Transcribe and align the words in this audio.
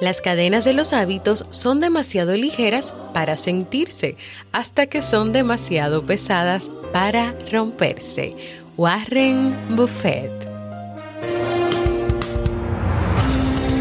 Las 0.00 0.22
cadenas 0.22 0.64
de 0.64 0.72
los 0.72 0.94
hábitos 0.94 1.44
son 1.50 1.78
demasiado 1.78 2.34
ligeras 2.34 2.94
para 3.12 3.36
sentirse 3.36 4.16
hasta 4.50 4.86
que 4.86 5.02
son 5.02 5.34
demasiado 5.34 6.06
pesadas 6.06 6.70
para 6.90 7.34
romperse. 7.52 8.30
Warren 8.78 9.54
Buffett. 9.76 10.30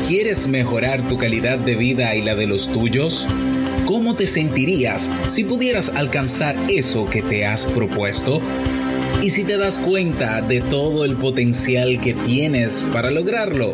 ¿Quieres 0.09 0.47
mejorar 0.47 1.07
tu 1.07 1.17
calidad 1.17 1.57
de 1.57 1.75
vida 1.75 2.13
y 2.15 2.21
la 2.21 2.35
de 2.35 2.47
los 2.47 2.69
tuyos? 2.69 3.25
¿Cómo 3.85 4.15
te 4.15 4.27
sentirías 4.27 5.09
si 5.27 5.45
pudieras 5.45 5.89
alcanzar 5.95 6.57
eso 6.67 7.09
que 7.09 7.21
te 7.21 7.45
has 7.45 7.63
propuesto? 7.63 8.41
¿Y 9.21 9.29
si 9.29 9.45
te 9.45 9.57
das 9.57 9.79
cuenta 9.79 10.41
de 10.41 10.59
todo 10.59 11.05
el 11.05 11.15
potencial 11.15 12.01
que 12.01 12.13
tienes 12.13 12.85
para 12.91 13.09
lograrlo? 13.09 13.73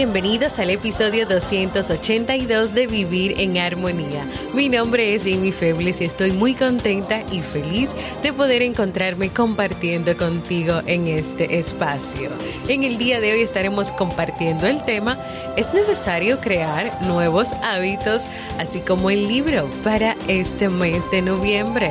Bienvenidos 0.00 0.58
al 0.58 0.70
episodio 0.70 1.26
282 1.26 2.72
de 2.72 2.86
Vivir 2.86 3.38
en 3.38 3.58
Armonía. 3.58 4.22
Mi 4.54 4.70
nombre 4.70 5.14
es 5.14 5.24
Jamie 5.24 5.52
Febles 5.52 6.00
y 6.00 6.04
estoy 6.04 6.32
muy 6.32 6.54
contenta 6.54 7.22
y 7.30 7.40
feliz 7.40 7.90
de 8.22 8.32
poder 8.32 8.62
encontrarme 8.62 9.28
compartiendo 9.28 10.16
contigo 10.16 10.80
en 10.86 11.06
este 11.06 11.58
espacio. 11.58 12.30
En 12.66 12.82
el 12.84 12.96
día 12.96 13.20
de 13.20 13.32
hoy 13.32 13.42
estaremos 13.42 13.92
compartiendo 13.92 14.66
el 14.66 14.82
tema 14.84 15.18
¿Es 15.58 15.74
necesario 15.74 16.40
crear 16.40 16.98
nuevos 17.02 17.52
hábitos? 17.62 18.22
Así 18.58 18.80
como 18.80 19.10
el 19.10 19.28
libro 19.28 19.68
para 19.84 20.16
este 20.28 20.70
mes 20.70 21.10
de 21.10 21.20
noviembre. 21.20 21.90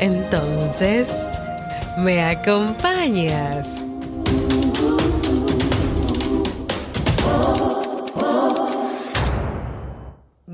Entonces, 0.00 1.08
¿me 1.96 2.24
acompañas? 2.24 3.77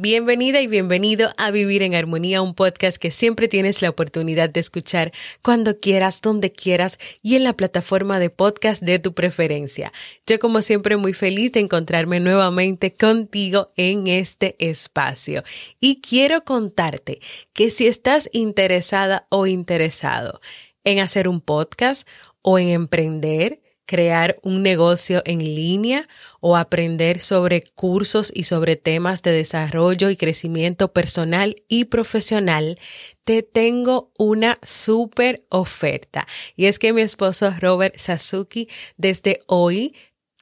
Bienvenida 0.05 0.61
y 0.61 0.67
bienvenido 0.67 1.31
a 1.39 1.51
Vivir 1.51 1.83
en 1.83 1.95
Armonía, 1.95 2.43
un 2.43 2.55
podcast 2.55 2.99
que 2.99 3.11
siempre 3.11 3.49
tienes 3.49 3.81
la 3.81 3.89
oportunidad 3.89 4.51
de 4.51 4.61
escuchar 4.61 5.13
cuando 5.41 5.75
quieras, 5.75 6.21
donde 6.21 6.53
quieras 6.53 6.99
y 7.23 7.37
en 7.37 7.43
la 7.43 7.55
plataforma 7.55 8.19
de 8.19 8.29
podcast 8.29 8.83
de 8.83 8.99
tu 8.99 9.15
preferencia. 9.15 9.95
Yo 10.27 10.39
como 10.39 10.61
siempre 10.61 10.99
muy 10.99 11.15
feliz 11.15 11.53
de 11.53 11.61
encontrarme 11.61 12.21
nuevamente 12.21 12.93
contigo 12.93 13.69
en 13.79 14.07
este 14.07 14.57
espacio 14.59 15.43
y 15.81 16.03
quiero 16.03 16.45
contarte 16.45 17.21
que 17.55 17.71
si 17.71 17.87
estás 17.87 18.29
interesada 18.35 19.27
o 19.31 19.47
interesado 19.47 20.43
en 20.85 20.99
hacer 20.99 21.29
un 21.29 21.41
podcast 21.41 22.07
o 22.43 22.59
en 22.59 22.69
emprender, 22.69 23.63
crear 23.87 24.37
un 24.43 24.63
negocio 24.63 25.23
en 25.25 25.39
línea 25.39 26.09
o 26.41 26.57
aprender 26.57 27.21
sobre 27.21 27.63
cursos 27.75 28.33
y 28.35 28.45
sobre 28.45 28.77
temas 28.77 29.23
de 29.23 29.33
desarrollo 29.33 30.11
y 30.11 30.17
crecimiento 30.17 30.93
personal 30.93 31.57
y 31.69 31.87
profesional, 31.87 32.79
te 33.25 33.43
tengo 33.43 34.13
una 34.19 34.59
súper 34.63 35.45
oferta. 35.49 36.27
Y 36.57 36.67
es 36.67 36.79
que 36.79 36.93
mi 36.93 37.03
esposo 37.03 37.55
Robert 37.59 37.97
Sasuki 37.99 38.69
desde 38.97 39.41
hoy 39.47 39.95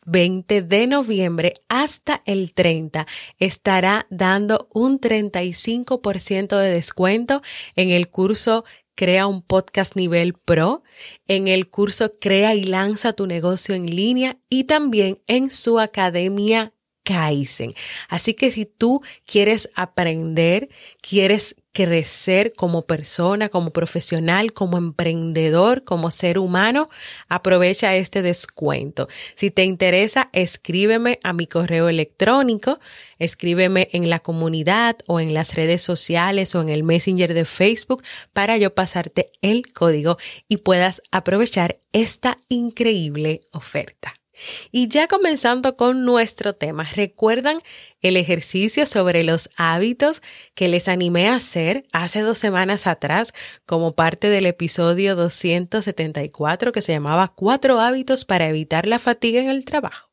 20 0.04 0.62
de 0.62 0.86
noviembre 0.86 1.54
hasta 1.68 2.22
el 2.26 2.54
30 2.54 3.06
estará 3.38 4.06
dando 4.10 4.68
un 4.72 5.00
35% 5.00 6.58
de 6.58 6.70
descuento 6.70 7.42
en 7.76 7.90
el 7.90 8.08
curso 8.08 8.64
Crea 8.94 9.26
un 9.26 9.42
podcast 9.42 9.96
nivel 9.96 10.34
pro, 10.34 10.82
en 11.26 11.48
el 11.48 11.68
curso 11.70 12.12
Crea 12.20 12.54
y 12.54 12.64
lanza 12.64 13.12
tu 13.12 13.26
negocio 13.26 13.74
en 13.74 13.86
línea 13.86 14.38
y 14.48 14.64
también 14.64 15.20
en 15.26 15.50
su 15.50 15.78
academia 15.78 16.74
Kaizen. 17.04 17.74
Así 18.08 18.34
que 18.34 18.50
si 18.50 18.66
tú 18.66 19.02
quieres 19.26 19.68
aprender, 19.74 20.68
quieres 21.00 21.56
crecer 21.72 22.52
como 22.54 22.82
persona, 22.82 23.48
como 23.48 23.70
profesional, 23.70 24.52
como 24.52 24.76
emprendedor, 24.76 25.84
como 25.84 26.10
ser 26.10 26.38
humano, 26.38 26.90
aprovecha 27.28 27.96
este 27.96 28.22
descuento. 28.22 29.08
Si 29.34 29.50
te 29.50 29.64
interesa, 29.64 30.28
escríbeme 30.32 31.18
a 31.24 31.32
mi 31.32 31.46
correo 31.46 31.88
electrónico, 31.88 32.78
escríbeme 33.18 33.88
en 33.92 34.10
la 34.10 34.20
comunidad 34.20 34.96
o 35.06 35.18
en 35.18 35.32
las 35.34 35.54
redes 35.54 35.82
sociales 35.82 36.54
o 36.54 36.60
en 36.60 36.68
el 36.68 36.84
Messenger 36.84 37.32
de 37.32 37.46
Facebook 37.46 38.02
para 38.32 38.58
yo 38.58 38.74
pasarte 38.74 39.30
el 39.40 39.72
código 39.72 40.18
y 40.48 40.58
puedas 40.58 41.02
aprovechar 41.10 41.80
esta 41.92 42.38
increíble 42.48 43.40
oferta. 43.52 44.21
Y 44.70 44.88
ya 44.88 45.08
comenzando 45.08 45.76
con 45.76 46.04
nuestro 46.04 46.54
tema, 46.54 46.84
¿recuerdan 46.84 47.58
el 48.00 48.16
ejercicio 48.16 48.86
sobre 48.86 49.22
los 49.24 49.50
hábitos 49.56 50.22
que 50.54 50.68
les 50.68 50.88
animé 50.88 51.28
a 51.28 51.36
hacer 51.36 51.86
hace 51.92 52.20
dos 52.20 52.38
semanas 52.38 52.86
atrás 52.86 53.32
como 53.66 53.94
parte 53.94 54.28
del 54.28 54.46
episodio 54.46 55.16
274 55.16 56.72
que 56.72 56.82
se 56.82 56.92
llamaba 56.92 57.32
Cuatro 57.34 57.80
hábitos 57.80 58.24
para 58.24 58.48
evitar 58.48 58.86
la 58.86 58.98
fatiga 58.98 59.40
en 59.40 59.48
el 59.48 59.64
trabajo? 59.64 60.12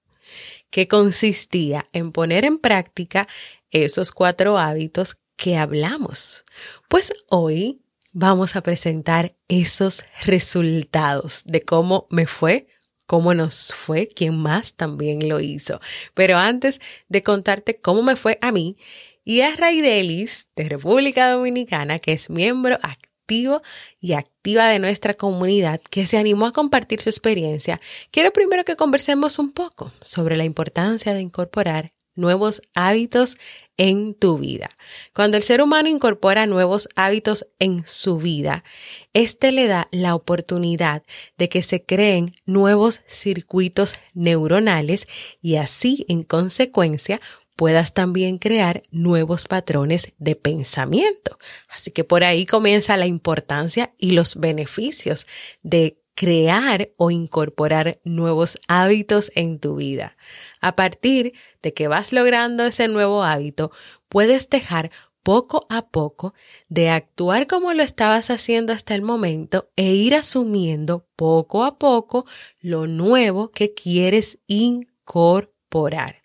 que 0.69 0.88
consistía 0.88 1.85
en 1.94 2.12
poner 2.12 2.45
en 2.45 2.59
práctica 2.59 3.28
esos 3.72 4.12
cuatro 4.12 4.57
hábitos 4.57 5.18
que 5.35 5.57
hablamos. 5.57 6.45
Pues 6.88 7.13
hoy 7.29 7.81
vamos 8.13 8.56
a 8.56 8.62
presentar 8.62 9.35
esos 9.47 10.03
resultados 10.25 11.44
de 11.45 11.62
cómo 11.62 12.07
me 12.09 12.28
fue 12.28 12.68
cómo 13.09 13.33
nos 13.33 13.73
fue, 13.73 14.07
quién 14.07 14.37
más 14.37 14.75
también 14.75 15.27
lo 15.27 15.39
hizo. 15.39 15.81
Pero 16.13 16.37
antes 16.37 16.79
de 17.07 17.23
contarte 17.23 17.73
cómo 17.73 18.03
me 18.03 18.15
fue 18.15 18.37
a 18.39 18.51
mí 18.51 18.77
y 19.25 19.41
a 19.41 19.55
Raidelis 19.55 20.47
de 20.55 20.69
República 20.69 21.31
Dominicana, 21.31 21.97
que 21.97 22.11
es 22.13 22.29
miembro 22.29 22.77
activo 22.83 23.63
y 23.99 24.13
activa 24.13 24.67
de 24.67 24.77
nuestra 24.77 25.15
comunidad, 25.15 25.81
que 25.89 26.05
se 26.05 26.19
animó 26.19 26.45
a 26.45 26.51
compartir 26.51 27.01
su 27.01 27.09
experiencia, 27.09 27.81
quiero 28.11 28.31
primero 28.31 28.63
que 28.63 28.75
conversemos 28.75 29.39
un 29.39 29.53
poco 29.53 29.91
sobre 30.01 30.37
la 30.37 30.45
importancia 30.45 31.15
de 31.15 31.21
incorporar 31.21 31.94
nuevos 32.19 32.62
hábitos 32.74 33.38
en 33.77 34.13
tu 34.13 34.38
vida. 34.38 34.69
Cuando 35.13 35.38
el 35.38 35.44
ser 35.44 35.62
humano 35.62 35.88
incorpora 35.88 36.45
nuevos 36.45 36.89
hábitos 36.95 37.48
en 37.60 37.83
su 37.88 38.18
vida, 38.18 38.66
este 39.13 39.54
le 39.54 39.68
da 39.68 39.88
la 39.92 40.16
oportunidad 40.16 41.04
de 41.38 41.48
que 41.48 41.63
se 41.63 41.83
creen 41.83 42.36
nuevos 42.45 43.01
circuitos 43.07 43.95
neuronales 44.13 45.07
y 45.42 45.56
así, 45.56 46.06
en 46.10 46.24
consecuencia, 46.24 47.21
puedas 47.56 47.94
también 47.94 48.38
crear 48.38 48.83
nuevos 48.92 49.45
patrones 49.45 50.12
de 50.18 50.36
pensamiento. 50.36 51.38
Así 51.69 51.92
que 51.92 52.04
por 52.04 52.24
ahí 52.24 52.45
comienza 52.45 52.98
la 52.98 53.06
importancia 53.06 53.94
y 53.98 54.12
los 54.12 54.36
beneficios 54.36 55.25
de 55.62 56.01
crear 56.19 56.92
o 56.98 57.12
incorporar 57.12 58.01
nuevos 58.04 58.60
hábitos 58.68 59.31
en 59.36 59.57
tu 59.57 59.77
vida. 59.77 60.18
A 60.60 60.75
partir 60.75 61.31
de 61.62 61.74
que 61.74 61.88
vas 61.88 62.12
logrando 62.12 62.66
ese 62.66 62.89
nuevo 62.89 63.24
hábito, 63.24 63.71
puedes 64.10 64.50
dejar 64.50 64.92
poco 65.24 65.66
a 65.69 65.88
poco 65.88 66.33
de 66.68 66.89
actuar 66.89 67.48
como 67.48 67.71
lo 67.71 67.83
estabas 67.83 68.31
haciendo 68.31 68.74
hasta 68.74 68.95
el 68.95 69.01
momento 69.01 69.69
e 69.77 69.94
ir 69.94 70.13
asumiendo 70.13 71.07
poco 71.16 71.63
a 71.63 71.80
poco 71.80 72.25
lo 72.60 72.86
nuevo 72.86 73.51
que 73.51 73.74
quieres 73.74 74.39
incorporar. 74.45 76.24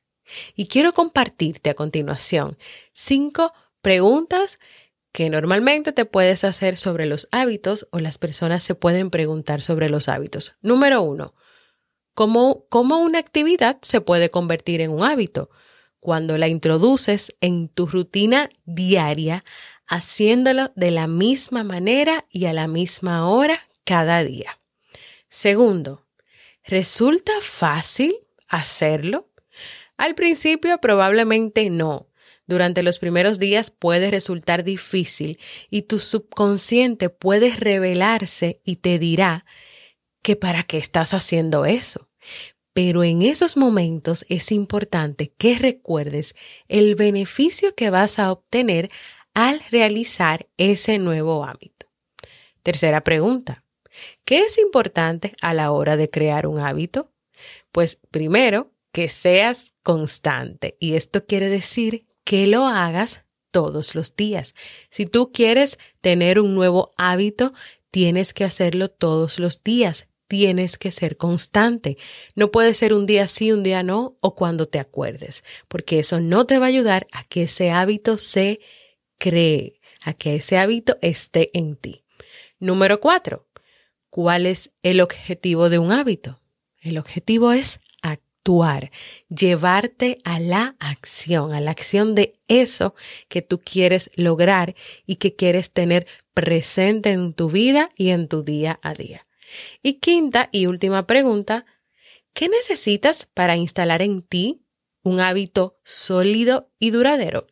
Y 0.56 0.66
quiero 0.66 0.92
compartirte 0.92 1.70
a 1.70 1.74
continuación 1.74 2.58
cinco 2.92 3.52
Preguntas 3.84 4.60
que 5.14 5.30
normalmente 5.30 5.92
te 5.92 6.06
puedes 6.06 6.42
hacer 6.42 6.76
sobre 6.76 7.06
los 7.06 7.28
hábitos 7.30 7.86
o 7.92 8.00
las 8.00 8.18
personas 8.18 8.64
se 8.64 8.74
pueden 8.74 9.10
preguntar 9.10 9.62
sobre 9.62 9.88
los 9.88 10.08
hábitos. 10.08 10.56
Número 10.60 11.02
uno, 11.02 11.34
¿cómo, 12.14 12.66
cómo 12.68 12.98
una 12.98 13.20
actividad 13.20 13.78
se 13.82 14.00
puede 14.00 14.32
convertir 14.32 14.80
en 14.80 14.90
un 14.90 15.04
hábito? 15.04 15.50
Cuando 16.00 16.36
la 16.36 16.48
introduces 16.48 17.32
en 17.40 17.68
tu 17.68 17.86
rutina 17.86 18.50
diaria, 18.64 19.44
haciéndolo 19.86 20.72
de 20.74 20.90
la 20.90 21.06
misma 21.06 21.62
manera 21.62 22.26
y 22.28 22.46
a 22.46 22.52
la 22.52 22.66
misma 22.66 23.28
hora 23.28 23.68
cada 23.84 24.24
día. 24.24 24.58
Segundo, 25.28 26.08
¿resulta 26.64 27.34
fácil 27.40 28.16
hacerlo? 28.48 29.30
Al 29.96 30.16
principio 30.16 30.78
probablemente 30.78 31.70
no, 31.70 32.08
durante 32.46 32.82
los 32.82 32.98
primeros 32.98 33.38
días 33.38 33.70
puede 33.70 34.10
resultar 34.10 34.64
difícil 34.64 35.38
y 35.70 35.82
tu 35.82 35.98
subconsciente 35.98 37.08
puede 37.08 37.50
revelarse 37.50 38.60
y 38.64 38.76
te 38.76 38.98
dirá 38.98 39.46
que 40.22 40.36
para 40.36 40.62
qué 40.62 40.78
estás 40.78 41.14
haciendo 41.14 41.64
eso. 41.64 42.08
Pero 42.72 43.04
en 43.04 43.22
esos 43.22 43.56
momentos 43.56 44.26
es 44.28 44.50
importante 44.50 45.32
que 45.38 45.56
recuerdes 45.56 46.34
el 46.68 46.96
beneficio 46.96 47.74
que 47.74 47.90
vas 47.90 48.18
a 48.18 48.32
obtener 48.32 48.90
al 49.32 49.60
realizar 49.70 50.48
ese 50.56 50.98
nuevo 50.98 51.44
hábito. 51.44 51.86
Tercera 52.62 53.02
pregunta. 53.04 53.64
¿Qué 54.24 54.40
es 54.40 54.58
importante 54.58 55.34
a 55.40 55.54
la 55.54 55.70
hora 55.70 55.96
de 55.96 56.10
crear 56.10 56.46
un 56.46 56.58
hábito? 56.58 57.12
Pues 57.70 58.00
primero, 58.10 58.72
que 58.92 59.08
seas 59.08 59.74
constante. 59.82 60.76
Y 60.80 60.94
esto 60.94 61.26
quiere 61.26 61.48
decir 61.48 62.06
que 62.24 62.46
lo 62.46 62.66
hagas 62.66 63.22
todos 63.50 63.94
los 63.94 64.16
días. 64.16 64.54
Si 64.90 65.06
tú 65.06 65.30
quieres 65.32 65.78
tener 66.00 66.40
un 66.40 66.54
nuevo 66.54 66.90
hábito, 66.96 67.52
tienes 67.90 68.34
que 68.34 68.42
hacerlo 68.42 68.88
todos 68.88 69.38
los 69.38 69.62
días. 69.62 70.08
Tienes 70.26 70.78
que 70.78 70.90
ser 70.90 71.16
constante. 71.16 71.96
No 72.34 72.50
puede 72.50 72.74
ser 72.74 72.94
un 72.94 73.06
día 73.06 73.28
sí, 73.28 73.52
un 73.52 73.62
día 73.62 73.82
no, 73.82 74.16
o 74.20 74.34
cuando 74.34 74.66
te 74.66 74.80
acuerdes, 74.80 75.44
porque 75.68 76.00
eso 76.00 76.18
no 76.18 76.46
te 76.46 76.58
va 76.58 76.64
a 76.64 76.70
ayudar 76.70 77.06
a 77.12 77.24
que 77.24 77.44
ese 77.44 77.70
hábito 77.70 78.18
se 78.18 78.58
cree, 79.18 79.80
a 80.02 80.14
que 80.14 80.36
ese 80.36 80.58
hábito 80.58 80.96
esté 81.02 81.50
en 81.56 81.76
ti. 81.76 82.04
Número 82.58 83.00
cuatro, 83.00 83.46
¿cuál 84.10 84.46
es 84.46 84.72
el 84.82 85.00
objetivo 85.00 85.68
de 85.68 85.78
un 85.78 85.92
hábito? 85.92 86.40
El 86.80 86.98
objetivo 86.98 87.52
es 87.52 87.80
actuar, 88.44 88.90
llevarte 89.28 90.18
a 90.22 90.38
la 90.38 90.76
acción, 90.78 91.54
a 91.54 91.62
la 91.62 91.70
acción 91.70 92.14
de 92.14 92.38
eso 92.46 92.94
que 93.28 93.40
tú 93.40 93.58
quieres 93.58 94.10
lograr 94.16 94.74
y 95.06 95.16
que 95.16 95.34
quieres 95.34 95.72
tener 95.72 96.06
presente 96.34 97.10
en 97.12 97.32
tu 97.32 97.48
vida 97.48 97.88
y 97.96 98.10
en 98.10 98.28
tu 98.28 98.42
día 98.42 98.78
a 98.82 98.92
día. 98.92 99.26
Y 99.82 99.94
quinta 99.94 100.50
y 100.52 100.66
última 100.66 101.06
pregunta, 101.06 101.64
¿qué 102.34 102.50
necesitas 102.50 103.26
para 103.32 103.56
instalar 103.56 104.02
en 104.02 104.20
ti 104.20 104.60
un 105.02 105.20
hábito 105.20 105.78
sólido 105.82 106.70
y 106.78 106.90
duradero? 106.90 107.46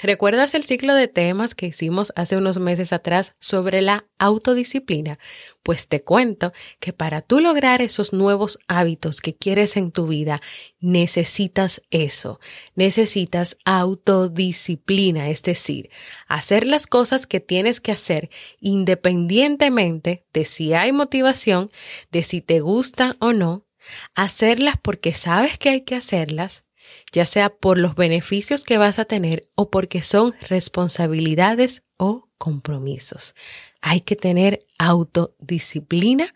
¿Recuerdas 0.00 0.54
el 0.54 0.62
ciclo 0.62 0.94
de 0.94 1.08
temas 1.08 1.56
que 1.56 1.66
hicimos 1.66 2.12
hace 2.14 2.36
unos 2.36 2.58
meses 2.58 2.92
atrás 2.92 3.34
sobre 3.40 3.82
la 3.82 4.06
autodisciplina? 4.18 5.18
Pues 5.64 5.88
te 5.88 6.04
cuento 6.04 6.52
que 6.78 6.92
para 6.92 7.20
tú 7.20 7.40
lograr 7.40 7.82
esos 7.82 8.12
nuevos 8.12 8.60
hábitos 8.68 9.20
que 9.20 9.34
quieres 9.34 9.76
en 9.76 9.90
tu 9.90 10.06
vida, 10.06 10.40
necesitas 10.78 11.82
eso, 11.90 12.38
necesitas 12.76 13.58
autodisciplina, 13.64 15.30
es 15.30 15.42
decir, 15.42 15.90
hacer 16.28 16.64
las 16.64 16.86
cosas 16.86 17.26
que 17.26 17.40
tienes 17.40 17.80
que 17.80 17.90
hacer 17.90 18.30
independientemente 18.60 20.24
de 20.32 20.44
si 20.44 20.74
hay 20.74 20.92
motivación, 20.92 21.72
de 22.12 22.22
si 22.22 22.40
te 22.40 22.60
gusta 22.60 23.16
o 23.18 23.32
no, 23.32 23.66
hacerlas 24.14 24.76
porque 24.80 25.12
sabes 25.12 25.58
que 25.58 25.70
hay 25.70 25.80
que 25.80 25.96
hacerlas 25.96 26.67
ya 27.12 27.26
sea 27.26 27.50
por 27.50 27.78
los 27.78 27.94
beneficios 27.94 28.64
que 28.64 28.78
vas 28.78 28.98
a 28.98 29.04
tener 29.04 29.48
o 29.54 29.70
porque 29.70 30.02
son 30.02 30.34
responsabilidades 30.48 31.82
o 31.96 32.28
compromisos. 32.38 33.34
Hay 33.80 34.00
que 34.00 34.16
tener 34.16 34.66
autodisciplina 34.78 36.34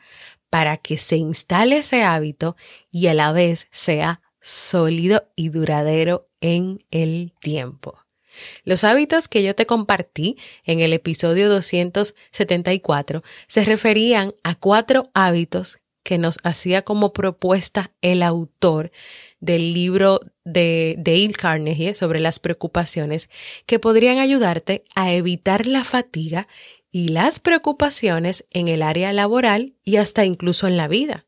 para 0.51 0.77
que 0.77 0.99
se 0.99 1.17
instale 1.17 1.79
ese 1.79 2.03
hábito 2.03 2.57
y 2.91 3.07
a 3.07 3.15
la 3.15 3.33
vez 3.33 3.69
sea 3.71 4.21
sólido 4.41 5.31
y 5.37 5.49
duradero 5.49 6.29
en 6.41 6.79
el 6.91 7.33
tiempo. 7.41 7.99
Los 8.65 8.85
hábitos 8.85 9.29
que 9.29 9.43
yo 9.43 9.55
te 9.55 9.67
compartí 9.67 10.37
en 10.65 10.81
el 10.81 10.93
episodio 10.93 11.49
274 11.49 13.23
se 13.47 13.65
referían 13.65 14.35
a 14.43 14.55
cuatro 14.55 15.11
hábitos 15.15 15.79
que 16.13 16.19
nos 16.19 16.41
hacía 16.43 16.83
como 16.83 17.15
propuesta 17.15 17.91
el 18.03 18.23
autor 18.23 18.93
del 19.41 19.73
libro 19.73 20.21
de 20.45 20.95
Dale 20.99 21.33
Carnegie 21.33 21.95
sobre 21.95 22.21
las 22.21 22.39
preocupaciones 22.39 23.31
que 23.65 23.79
podrían 23.79 24.19
ayudarte 24.19 24.85
a 24.95 25.11
evitar 25.15 25.67
la 25.67 25.85
fatiga 25.85 26.49
y 26.91 27.09
las 27.09 27.41
preocupaciones 27.41 28.45
en 28.51 28.69
el 28.69 28.83
área 28.83 29.15
laboral 29.15 29.73
y 29.85 29.97
hasta 29.97 30.27
incluso 30.27 30.67
en 30.67 30.77
la 30.77 30.87
vida. 30.87 31.25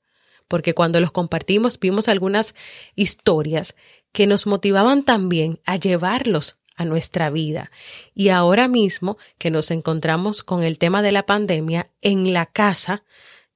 Porque 0.48 0.74
cuando 0.74 1.00
los 1.00 1.12
compartimos 1.12 1.80
vimos 1.80 2.06
algunas 2.08 2.54
historias 2.94 3.76
que 4.12 4.26
nos 4.26 4.46
motivaban 4.46 5.02
también 5.02 5.60
a 5.64 5.76
llevarlos 5.76 6.58
a 6.76 6.84
nuestra 6.84 7.30
vida. 7.30 7.70
Y 8.14 8.28
ahora 8.28 8.68
mismo 8.68 9.16
que 9.38 9.50
nos 9.50 9.70
encontramos 9.70 10.42
con 10.42 10.62
el 10.62 10.76
tema 10.76 11.00
de 11.00 11.12
la 11.12 11.24
pandemia 11.24 11.88
en 12.02 12.34
la 12.34 12.44
casa, 12.44 13.02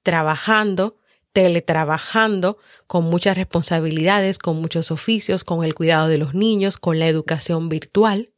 trabajando, 0.02 0.97
teletrabajando, 1.38 2.58
con 2.88 3.04
muchas 3.04 3.36
responsabilidades, 3.36 4.40
con 4.40 4.60
muchos 4.60 4.90
oficios, 4.90 5.44
con 5.44 5.62
el 5.62 5.76
cuidado 5.76 6.08
de 6.08 6.18
los 6.18 6.34
niños, 6.34 6.78
con 6.78 6.98
la 6.98 7.06
educación 7.06 7.68
virtual. 7.68 8.32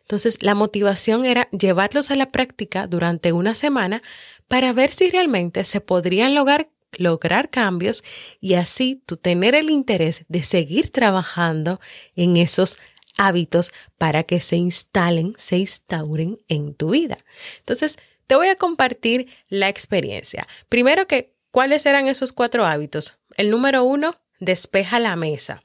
Entonces, 0.00 0.42
la 0.42 0.54
motivación 0.54 1.26
era 1.26 1.50
llevarlos 1.50 2.10
a 2.10 2.16
la 2.16 2.28
práctica 2.28 2.86
durante 2.86 3.32
una 3.32 3.54
semana 3.54 4.02
para 4.48 4.72
ver 4.72 4.92
si 4.92 5.10
realmente 5.10 5.62
se 5.64 5.82
podrían 5.82 6.34
lograr, 6.34 6.70
lograr 6.96 7.50
cambios 7.50 8.02
y 8.40 8.54
así 8.54 9.02
tú 9.04 9.18
tener 9.18 9.54
el 9.54 9.68
interés 9.68 10.24
de 10.28 10.42
seguir 10.42 10.90
trabajando 10.90 11.80
en 12.16 12.38
esos 12.38 12.78
hábitos 13.18 13.72
para 13.98 14.22
que 14.22 14.40
se 14.40 14.56
instalen, 14.56 15.34
se 15.36 15.58
instauren 15.58 16.38
en 16.48 16.72
tu 16.74 16.92
vida. 16.92 17.18
Entonces, 17.58 17.98
te 18.26 18.36
voy 18.36 18.48
a 18.48 18.56
compartir 18.56 19.28
la 19.50 19.68
experiencia. 19.68 20.48
Primero 20.70 21.06
que 21.06 21.34
¿Cuáles 21.50 21.84
eran 21.86 22.06
esos 22.08 22.32
cuatro 22.32 22.64
hábitos? 22.64 23.18
El 23.36 23.50
número 23.50 23.84
uno, 23.84 24.16
despeja 24.38 25.00
la 25.00 25.16
mesa 25.16 25.62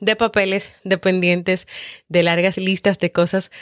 de 0.00 0.16
papeles, 0.16 0.72
de 0.82 0.98
pendientes, 0.98 1.68
de 2.08 2.24
largas 2.24 2.58
listas 2.58 2.98
de 2.98 3.12
cosas 3.12 3.52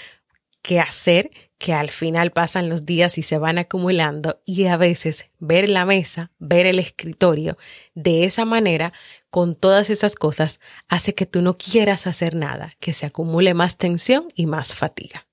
que 0.62 0.80
hacer 0.80 1.30
que 1.58 1.74
al 1.74 1.90
final 1.90 2.30
pasan 2.30 2.70
los 2.70 2.86
días 2.86 3.18
y 3.18 3.22
se 3.22 3.36
van 3.36 3.58
acumulando 3.58 4.40
y 4.46 4.64
a 4.64 4.78
veces 4.78 5.26
ver 5.38 5.68
la 5.68 5.84
mesa, 5.84 6.30
ver 6.38 6.66
el 6.66 6.78
escritorio 6.78 7.58
de 7.94 8.24
esa 8.24 8.46
manera 8.46 8.94
con 9.28 9.54
todas 9.54 9.90
esas 9.90 10.14
cosas 10.14 10.60
hace 10.88 11.14
que 11.14 11.26
tú 11.26 11.42
no 11.42 11.58
quieras 11.58 12.06
hacer 12.06 12.34
nada, 12.34 12.72
que 12.80 12.94
se 12.94 13.04
acumule 13.04 13.52
más 13.52 13.76
tensión 13.76 14.28
y 14.34 14.46
más 14.46 14.74
fatiga. 14.74 15.26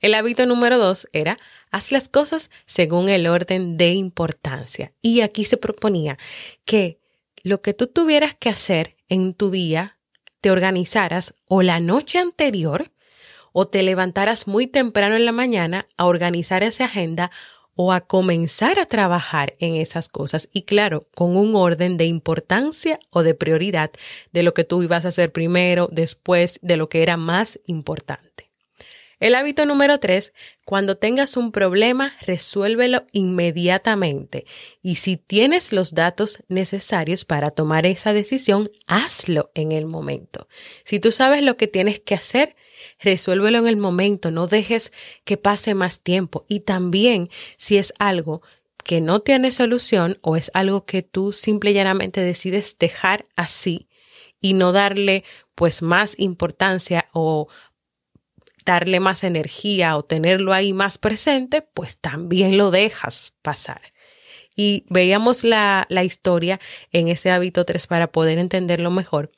El 0.00 0.14
hábito 0.14 0.46
número 0.46 0.78
dos 0.78 1.08
era 1.12 1.38
haz 1.70 1.92
las 1.92 2.08
cosas 2.08 2.50
según 2.66 3.08
el 3.08 3.26
orden 3.26 3.76
de 3.76 3.92
importancia. 3.92 4.92
Y 5.02 5.20
aquí 5.20 5.44
se 5.44 5.56
proponía 5.56 6.18
que 6.64 6.98
lo 7.42 7.62
que 7.62 7.74
tú 7.74 7.86
tuvieras 7.86 8.34
que 8.34 8.48
hacer 8.48 8.96
en 9.08 9.34
tu 9.34 9.50
día, 9.50 9.98
te 10.40 10.50
organizaras 10.50 11.34
o 11.48 11.62
la 11.62 11.80
noche 11.80 12.18
anterior 12.18 12.92
o 13.52 13.66
te 13.66 13.82
levantaras 13.82 14.46
muy 14.46 14.66
temprano 14.66 15.16
en 15.16 15.24
la 15.24 15.32
mañana 15.32 15.86
a 15.96 16.06
organizar 16.06 16.62
esa 16.62 16.84
agenda 16.84 17.30
o 17.74 17.92
a 17.92 18.00
comenzar 18.00 18.78
a 18.78 18.86
trabajar 18.86 19.54
en 19.60 19.76
esas 19.76 20.08
cosas 20.08 20.48
y 20.52 20.62
claro, 20.62 21.06
con 21.14 21.36
un 21.36 21.54
orden 21.54 21.96
de 21.96 22.06
importancia 22.06 22.98
o 23.10 23.22
de 23.22 23.34
prioridad 23.34 23.90
de 24.32 24.42
lo 24.42 24.54
que 24.54 24.64
tú 24.64 24.82
ibas 24.82 25.04
a 25.04 25.08
hacer 25.08 25.30
primero, 25.30 25.88
después, 25.92 26.58
de 26.62 26.76
lo 26.76 26.88
que 26.88 27.02
era 27.02 27.16
más 27.16 27.60
importante. 27.66 28.45
El 29.18 29.34
hábito 29.34 29.64
número 29.64 29.98
tres, 29.98 30.34
cuando 30.66 30.98
tengas 30.98 31.38
un 31.38 31.50
problema, 31.50 32.14
resuélvelo 32.20 33.06
inmediatamente. 33.12 34.44
Y 34.82 34.96
si 34.96 35.16
tienes 35.16 35.72
los 35.72 35.94
datos 35.94 36.42
necesarios 36.48 37.24
para 37.24 37.50
tomar 37.50 37.86
esa 37.86 38.12
decisión, 38.12 38.70
hazlo 38.86 39.50
en 39.54 39.72
el 39.72 39.86
momento. 39.86 40.48
Si 40.84 41.00
tú 41.00 41.12
sabes 41.12 41.42
lo 41.42 41.56
que 41.56 41.66
tienes 41.66 41.98
que 41.98 42.14
hacer, 42.14 42.56
resuélvelo 43.00 43.58
en 43.58 43.68
el 43.68 43.78
momento, 43.78 44.30
no 44.30 44.48
dejes 44.48 44.92
que 45.24 45.38
pase 45.38 45.72
más 45.72 46.00
tiempo. 46.00 46.44
Y 46.46 46.60
también 46.60 47.30
si 47.56 47.78
es 47.78 47.94
algo 47.98 48.42
que 48.84 49.00
no 49.00 49.20
tiene 49.20 49.50
solución 49.50 50.18
o 50.20 50.36
es 50.36 50.50
algo 50.52 50.84
que 50.84 51.02
tú 51.02 51.32
simple 51.32 51.70
y 51.70 51.74
llanamente 51.74 52.20
decides 52.20 52.76
dejar 52.78 53.26
así 53.34 53.88
y 54.40 54.52
no 54.52 54.72
darle 54.72 55.24
pues 55.56 55.80
más 55.80 56.18
importancia 56.18 57.08
o 57.12 57.48
darle 58.66 59.00
más 59.00 59.24
energía 59.24 59.96
o 59.96 60.04
tenerlo 60.04 60.52
ahí 60.52 60.74
más 60.74 60.98
presente, 60.98 61.62
pues 61.62 61.98
también 61.98 62.58
lo 62.58 62.70
dejas 62.70 63.32
pasar. 63.40 63.80
Y 64.54 64.84
veíamos 64.90 65.44
la, 65.44 65.86
la 65.88 66.04
historia 66.04 66.60
en 66.92 67.08
ese 67.08 67.30
hábito 67.30 67.64
3 67.64 67.86
para 67.86 68.12
poder 68.12 68.38
entenderlo 68.38 68.90
mejor 68.90 69.30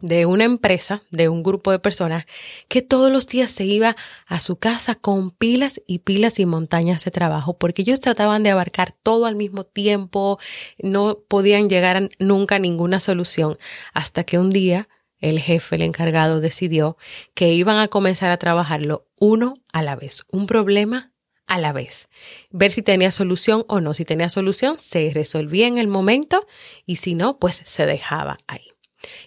de 0.00 0.26
una 0.26 0.44
empresa, 0.44 1.02
de 1.10 1.28
un 1.28 1.42
grupo 1.42 1.72
de 1.72 1.78
personas 1.78 2.26
que 2.68 2.82
todos 2.82 3.10
los 3.10 3.26
días 3.26 3.50
se 3.50 3.64
iba 3.64 3.96
a 4.26 4.38
su 4.38 4.56
casa 4.56 4.94
con 4.94 5.30
pilas 5.32 5.80
y 5.86 6.00
pilas 6.00 6.38
y 6.38 6.46
montañas 6.46 7.04
de 7.04 7.10
trabajo, 7.10 7.58
porque 7.58 7.82
ellos 7.82 8.00
trataban 8.00 8.42
de 8.42 8.50
abarcar 8.50 8.94
todo 9.02 9.26
al 9.26 9.34
mismo 9.34 9.64
tiempo, 9.64 10.38
no 10.78 11.18
podían 11.26 11.68
llegar 11.68 12.10
nunca 12.18 12.56
a 12.56 12.60
ninguna 12.60 13.00
solución, 13.00 13.58
hasta 13.92 14.24
que 14.24 14.38
un 14.38 14.50
día 14.50 14.88
el 15.20 15.40
jefe, 15.40 15.76
el 15.76 15.82
encargado, 15.82 16.40
decidió 16.40 16.96
que 17.34 17.52
iban 17.52 17.78
a 17.78 17.88
comenzar 17.88 18.30
a 18.30 18.36
trabajarlo 18.36 19.06
uno 19.18 19.54
a 19.72 19.82
la 19.82 19.96
vez, 19.96 20.24
un 20.30 20.46
problema 20.46 21.12
a 21.46 21.58
la 21.58 21.72
vez, 21.72 22.08
ver 22.50 22.70
si 22.72 22.82
tenía 22.82 23.10
solución 23.10 23.64
o 23.68 23.80
no. 23.80 23.94
Si 23.94 24.04
tenía 24.04 24.28
solución, 24.28 24.78
se 24.78 25.10
resolvía 25.12 25.66
en 25.66 25.78
el 25.78 25.88
momento 25.88 26.46
y 26.84 26.96
si 26.96 27.14
no, 27.14 27.38
pues 27.38 27.62
se 27.64 27.86
dejaba 27.86 28.38
ahí. 28.46 28.68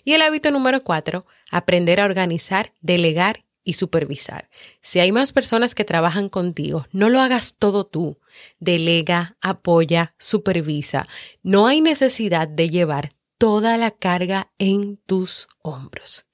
Y 0.03 0.13
el 0.13 0.21
hábito 0.21 0.51
número 0.51 0.83
cuatro, 0.83 1.25
aprender 1.49 1.99
a 1.99 2.05
organizar, 2.05 2.73
delegar 2.81 3.45
y 3.63 3.73
supervisar. 3.73 4.49
Si 4.81 4.99
hay 4.99 5.11
más 5.11 5.33
personas 5.33 5.75
que 5.75 5.83
trabajan 5.83 6.29
contigo, 6.29 6.87
no 6.91 7.09
lo 7.09 7.19
hagas 7.21 7.55
todo 7.57 7.85
tú. 7.85 8.19
Delega, 8.59 9.37
apoya, 9.41 10.15
supervisa. 10.17 11.07
No 11.43 11.67
hay 11.67 11.81
necesidad 11.81 12.47
de 12.47 12.69
llevar 12.69 13.13
toda 13.41 13.75
la 13.79 13.89
carga 13.89 14.51
en 14.59 14.97
tus 14.97 15.47
hombros. 15.63 16.27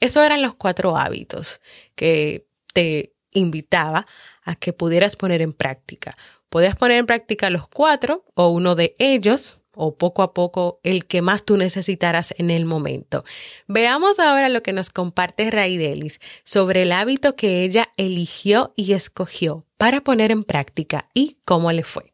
Esos 0.00 0.24
eran 0.24 0.40
los 0.40 0.54
cuatro 0.54 0.96
hábitos 0.96 1.60
que 1.94 2.46
te 2.72 3.12
invitaba 3.34 4.06
a 4.44 4.54
que 4.54 4.72
pudieras 4.72 5.14
poner 5.14 5.42
en 5.42 5.52
práctica. 5.52 6.16
Podías 6.48 6.74
poner 6.74 6.96
en 6.96 7.04
práctica 7.04 7.50
los 7.50 7.68
cuatro 7.68 8.24
o 8.32 8.48
uno 8.48 8.76
de 8.76 8.94
ellos 8.98 9.60
o 9.74 9.98
poco 9.98 10.22
a 10.22 10.32
poco 10.32 10.80
el 10.84 11.04
que 11.04 11.20
más 11.20 11.44
tú 11.44 11.58
necesitaras 11.58 12.34
en 12.38 12.50
el 12.50 12.64
momento. 12.64 13.26
Veamos 13.68 14.18
ahora 14.18 14.48
lo 14.48 14.62
que 14.62 14.72
nos 14.72 14.88
comparte 14.88 15.50
Raidelis 15.50 16.18
sobre 16.44 16.84
el 16.84 16.92
hábito 16.92 17.36
que 17.36 17.62
ella 17.62 17.90
eligió 17.98 18.72
y 18.74 18.94
escogió 18.94 19.66
para 19.76 20.00
poner 20.00 20.30
en 20.30 20.44
práctica 20.44 21.10
y 21.12 21.36
cómo 21.44 21.72
le 21.72 21.84
fue. 21.84 22.13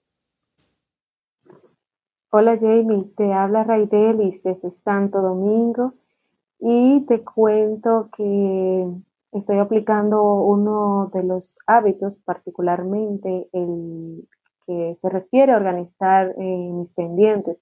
Hola 2.33 2.57
Jamie, 2.61 3.11
te 3.17 3.33
habla 3.33 3.65
Raidelis 3.65 4.41
desde 4.45 4.71
Santo 4.85 5.21
Domingo 5.21 5.95
y 6.61 7.05
te 7.07 7.25
cuento 7.25 8.09
que 8.17 8.87
estoy 9.33 9.59
aplicando 9.59 10.23
uno 10.45 11.11
de 11.13 11.25
los 11.25 11.59
hábitos, 11.67 12.21
particularmente 12.21 13.49
el 13.53 14.29
se 14.67 15.09
refiere 15.09 15.51
a 15.51 15.57
organizar 15.57 16.33
eh, 16.39 16.71
mis 16.73 16.89
pendientes. 16.93 17.59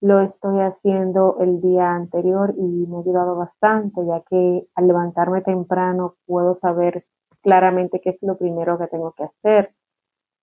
Lo 0.00 0.20
estoy 0.20 0.60
haciendo 0.60 1.36
el 1.40 1.60
día 1.60 1.94
anterior 1.94 2.54
y 2.56 2.86
me 2.86 2.96
ha 2.96 3.00
ayudado 3.00 3.36
bastante, 3.36 4.00
ya 4.06 4.22
que 4.22 4.66
al 4.76 4.86
levantarme 4.86 5.42
temprano 5.42 6.14
puedo 6.24 6.54
saber 6.54 7.04
claramente 7.42 8.00
qué 8.00 8.10
es 8.10 8.18
lo 8.22 8.38
primero 8.38 8.78
que 8.78 8.86
tengo 8.86 9.12
que 9.12 9.24
hacer. 9.24 9.74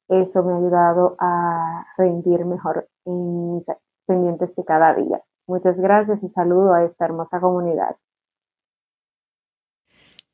Eso 0.09 0.43
me 0.43 0.53
ha 0.53 0.57
ayudado 0.57 1.15
a 1.19 1.87
rendir 1.97 2.45
mejor 2.45 2.87
mis 3.07 3.63
pendientes 4.05 4.55
de 4.55 4.65
cada 4.65 4.93
día. 4.93 5.21
Muchas 5.47 5.77
gracias 5.77 6.21
y 6.23 6.29
saludo 6.29 6.73
a 6.73 6.83
esta 6.83 7.05
hermosa 7.05 7.39
comunidad. 7.39 7.95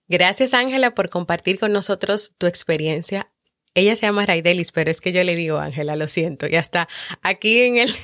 Gracias 0.08 0.54
Ángela 0.54 0.92
por 0.92 1.10
compartir 1.10 1.60
con 1.60 1.72
nosotros 1.72 2.36
tu 2.38 2.46
experiencia 2.46 3.28
ella 3.76 3.96
se 3.96 4.06
llama 4.06 4.26
Raidelis, 4.26 4.72
pero 4.72 4.92
es 4.92 5.02
que 5.02 5.12
yo 5.12 5.24
le 5.24 5.36
digo 5.36 5.58
Ángela, 5.58 5.96
lo 5.96 6.08
siento. 6.08 6.48
Y 6.48 6.56
hasta 6.56 6.88
aquí 7.22 7.62
en 7.62 7.78
el, 7.78 7.96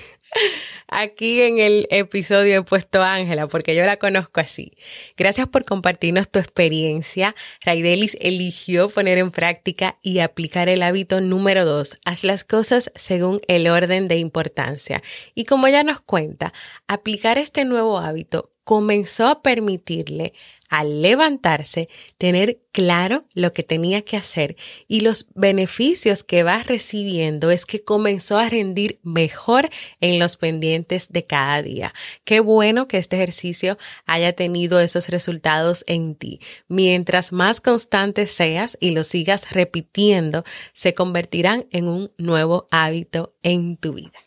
aquí 0.88 1.42
en 1.42 1.60
el 1.60 1.88
episodio 1.92 2.60
he 2.60 2.64
puesto 2.64 3.04
Ángela 3.04 3.48
porque 3.48 3.76
yo 3.76 3.86
la 3.86 3.98
conozco 3.98 4.40
así. 4.40 4.74
Gracias 5.16 5.48
por 5.48 5.66
compartirnos 5.66 6.30
tu 6.30 6.40
experiencia. 6.40 7.36
Raidelis 7.64 8.18
eligió 8.20 8.90
poner 8.90 9.18
en 9.18 9.32
práctica 9.32 9.98
y 10.02 10.20
aplicar 10.20 10.70
el 10.70 10.82
hábito 10.82 11.22
número 11.22 11.66
dos. 11.66 11.98
Haz 12.06 12.24
las 12.24 12.44
cosas 12.44 12.92
según 12.96 13.40
el 13.48 13.68
orden 13.68 14.08
de 14.08 14.18
importancia. 14.18 15.04
Y 15.36 15.46
como 15.46 15.68
ella 15.68 15.84
nos 15.84 16.02
cuenta, 16.02 16.54
aplicar 16.88 17.38
este 17.38 17.66
nuevo 17.66 18.00
hábito 18.00 18.52
comenzó 18.70 19.26
a 19.26 19.42
permitirle 19.42 20.34
al 20.70 21.02
levantarse, 21.02 21.90
tener 22.20 22.60
claro 22.72 23.26
lo 23.34 23.52
que 23.52 23.64
tenía 23.64 24.04
que 24.04 24.16
hacer 24.16 24.58
y 24.88 25.00
los 25.00 25.26
beneficios 25.34 26.24
que 26.24 26.44
va 26.44 26.62
recibiendo 26.62 27.50
es 27.50 27.66
que 27.66 27.84
comenzó 27.84 28.38
a 28.38 28.48
rendir 28.48 29.00
mejor 29.02 29.72
en 30.02 30.20
los 30.20 30.38
pendientes 30.38 31.10
de 31.10 31.26
cada 31.26 31.64
día. 31.64 31.96
Qué 32.26 32.42
bueno 32.42 32.88
que 32.88 33.00
este 33.00 33.16
ejercicio 33.16 33.80
haya 34.06 34.34
tenido 34.34 34.80
esos 34.80 35.10
resultados 35.10 35.84
en 35.88 36.14
ti. 36.14 36.40
Mientras 36.68 37.32
más 37.32 37.62
constante 37.62 38.28
seas 38.28 38.78
y 38.80 38.92
lo 38.92 39.04
sigas 39.04 39.50
repitiendo, 39.50 40.44
se 40.74 40.94
convertirán 40.94 41.66
en 41.72 41.88
un 41.88 42.12
nuevo 42.20 42.68
hábito 42.70 43.34
en 43.42 43.78
tu 43.78 43.94
vida. 43.94 44.20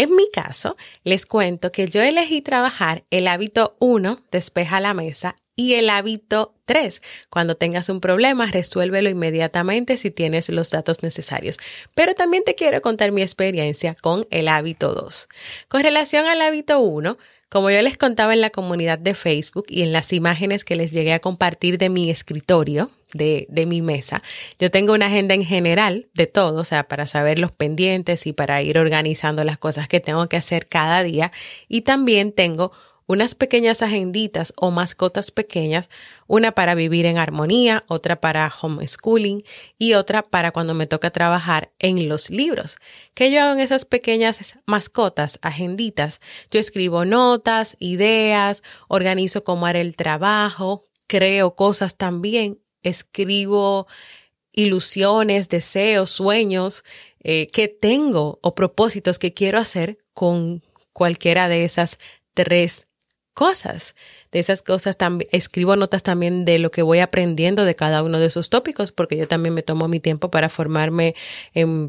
En 0.00 0.16
mi 0.16 0.30
caso, 0.30 0.78
les 1.04 1.26
cuento 1.26 1.72
que 1.72 1.86
yo 1.86 2.00
elegí 2.00 2.40
trabajar 2.40 3.04
el 3.10 3.28
hábito 3.28 3.76
1, 3.80 4.22
despeja 4.30 4.80
la 4.80 4.94
mesa, 4.94 5.36
y 5.56 5.74
el 5.74 5.90
hábito 5.90 6.54
3, 6.64 7.02
cuando 7.28 7.58
tengas 7.58 7.90
un 7.90 8.00
problema, 8.00 8.46
resuélvelo 8.46 9.10
inmediatamente 9.10 9.98
si 9.98 10.10
tienes 10.10 10.48
los 10.48 10.70
datos 10.70 11.02
necesarios. 11.02 11.58
Pero 11.94 12.14
también 12.14 12.44
te 12.44 12.54
quiero 12.54 12.80
contar 12.80 13.12
mi 13.12 13.20
experiencia 13.20 13.94
con 13.94 14.26
el 14.30 14.48
hábito 14.48 14.94
2. 14.94 15.28
Con 15.68 15.82
relación 15.82 16.24
al 16.24 16.40
hábito 16.40 16.80
1, 16.80 17.18
como 17.50 17.70
yo 17.70 17.82
les 17.82 17.98
contaba 17.98 18.32
en 18.32 18.40
la 18.40 18.50
comunidad 18.50 18.98
de 18.98 19.14
Facebook 19.14 19.66
y 19.68 19.82
en 19.82 19.92
las 19.92 20.12
imágenes 20.12 20.64
que 20.64 20.76
les 20.76 20.92
llegué 20.92 21.12
a 21.12 21.20
compartir 21.20 21.76
de 21.78 21.90
mi 21.90 22.08
escritorio, 22.08 22.90
de, 23.12 23.46
de, 23.50 23.66
mi 23.66 23.82
mesa, 23.82 24.22
yo 24.60 24.70
tengo 24.70 24.94
una 24.94 25.06
agenda 25.06 25.34
en 25.34 25.44
general 25.44 26.06
de 26.14 26.28
todo, 26.28 26.60
o 26.60 26.64
sea, 26.64 26.84
para 26.84 27.06
saber 27.06 27.40
los 27.40 27.50
pendientes 27.50 28.26
y 28.28 28.32
para 28.32 28.62
ir 28.62 28.78
organizando 28.78 29.42
las 29.42 29.58
cosas 29.58 29.88
que 29.88 29.98
tengo 29.98 30.28
que 30.28 30.36
hacer 30.36 30.68
cada 30.68 31.02
día. 31.02 31.32
Y 31.68 31.80
también 31.80 32.30
tengo 32.30 32.70
unas 33.10 33.34
pequeñas 33.34 33.82
agenditas 33.82 34.52
o 34.56 34.70
mascotas 34.70 35.32
pequeñas, 35.32 35.90
una 36.28 36.52
para 36.52 36.76
vivir 36.76 37.06
en 37.06 37.18
armonía, 37.18 37.82
otra 37.88 38.20
para 38.20 38.52
homeschooling 38.62 39.42
y 39.76 39.94
otra 39.94 40.22
para 40.22 40.52
cuando 40.52 40.74
me 40.74 40.86
toca 40.86 41.10
trabajar 41.10 41.72
en 41.80 42.08
los 42.08 42.30
libros. 42.30 42.76
¿Qué 43.14 43.32
yo 43.32 43.42
hago 43.42 43.54
en 43.54 43.58
esas 43.58 43.84
pequeñas 43.84 44.56
mascotas, 44.64 45.40
agenditas? 45.42 46.20
Yo 46.52 46.60
escribo 46.60 47.04
notas, 47.04 47.76
ideas, 47.80 48.62
organizo 48.86 49.42
cómo 49.42 49.66
haré 49.66 49.80
el 49.80 49.96
trabajo, 49.96 50.86
creo 51.08 51.56
cosas 51.56 51.96
también, 51.96 52.60
escribo 52.84 53.88
ilusiones, 54.52 55.48
deseos, 55.48 56.10
sueños 56.10 56.84
eh, 57.24 57.48
que 57.48 57.66
tengo 57.66 58.38
o 58.40 58.54
propósitos 58.54 59.18
que 59.18 59.34
quiero 59.34 59.58
hacer 59.58 59.98
con 60.14 60.62
cualquiera 60.92 61.48
de 61.48 61.64
esas 61.64 61.98
tres 62.34 62.86
cosas. 63.40 63.94
De 64.32 64.38
esas 64.38 64.60
cosas 64.60 64.98
también 64.98 65.26
escribo 65.32 65.74
notas 65.74 66.02
también 66.02 66.44
de 66.44 66.58
lo 66.58 66.70
que 66.70 66.82
voy 66.82 66.98
aprendiendo 66.98 67.64
de 67.64 67.74
cada 67.74 68.02
uno 68.02 68.18
de 68.18 68.26
esos 68.26 68.50
tópicos, 68.50 68.92
porque 68.92 69.16
yo 69.16 69.26
también 69.26 69.54
me 69.54 69.62
tomo 69.62 69.88
mi 69.88 69.98
tiempo 69.98 70.30
para 70.30 70.50
formarme, 70.50 71.14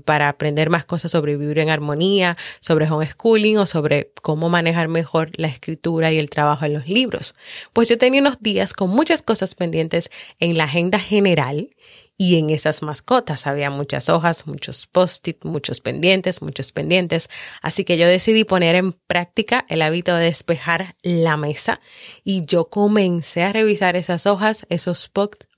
para 0.05 0.29
aprender 0.29 0.69
más 0.69 0.85
cosas 0.85 1.11
sobre 1.11 1.35
vivir 1.35 1.59
en 1.59 1.69
armonía, 1.69 2.37
sobre 2.61 2.89
homeschooling 2.89 3.57
o 3.57 3.65
sobre 3.65 4.13
cómo 4.21 4.47
manejar 4.47 4.87
mejor 4.87 5.31
la 5.35 5.47
escritura 5.47 6.13
y 6.13 6.19
el 6.19 6.29
trabajo 6.29 6.63
en 6.63 6.71
los 6.71 6.87
libros. 6.87 7.35
Pues 7.73 7.89
yo 7.89 7.97
tenía 7.97 8.21
unos 8.21 8.41
días 8.41 8.71
con 8.71 8.89
muchas 8.89 9.21
cosas 9.21 9.53
pendientes 9.53 10.09
en 10.39 10.57
la 10.57 10.63
agenda 10.63 10.99
general 10.99 11.75
y 12.21 12.37
en 12.37 12.51
esas 12.51 12.83
mascotas 12.83 13.47
había 13.47 13.71
muchas 13.71 14.07
hojas, 14.07 14.45
muchos 14.45 14.85
post-it, 14.85 15.43
muchos 15.43 15.81
pendientes, 15.81 16.43
muchos 16.43 16.71
pendientes. 16.71 17.31
Así 17.63 17.83
que 17.83 17.97
yo 17.97 18.05
decidí 18.07 18.43
poner 18.43 18.75
en 18.75 18.91
práctica 18.93 19.65
el 19.69 19.81
hábito 19.81 20.13
de 20.13 20.25
despejar 20.25 20.95
la 21.01 21.35
mesa 21.35 21.81
y 22.23 22.45
yo 22.45 22.69
comencé 22.69 23.41
a 23.41 23.53
revisar 23.53 23.95
esas 23.95 24.27
hojas, 24.27 24.67
esos 24.69 25.09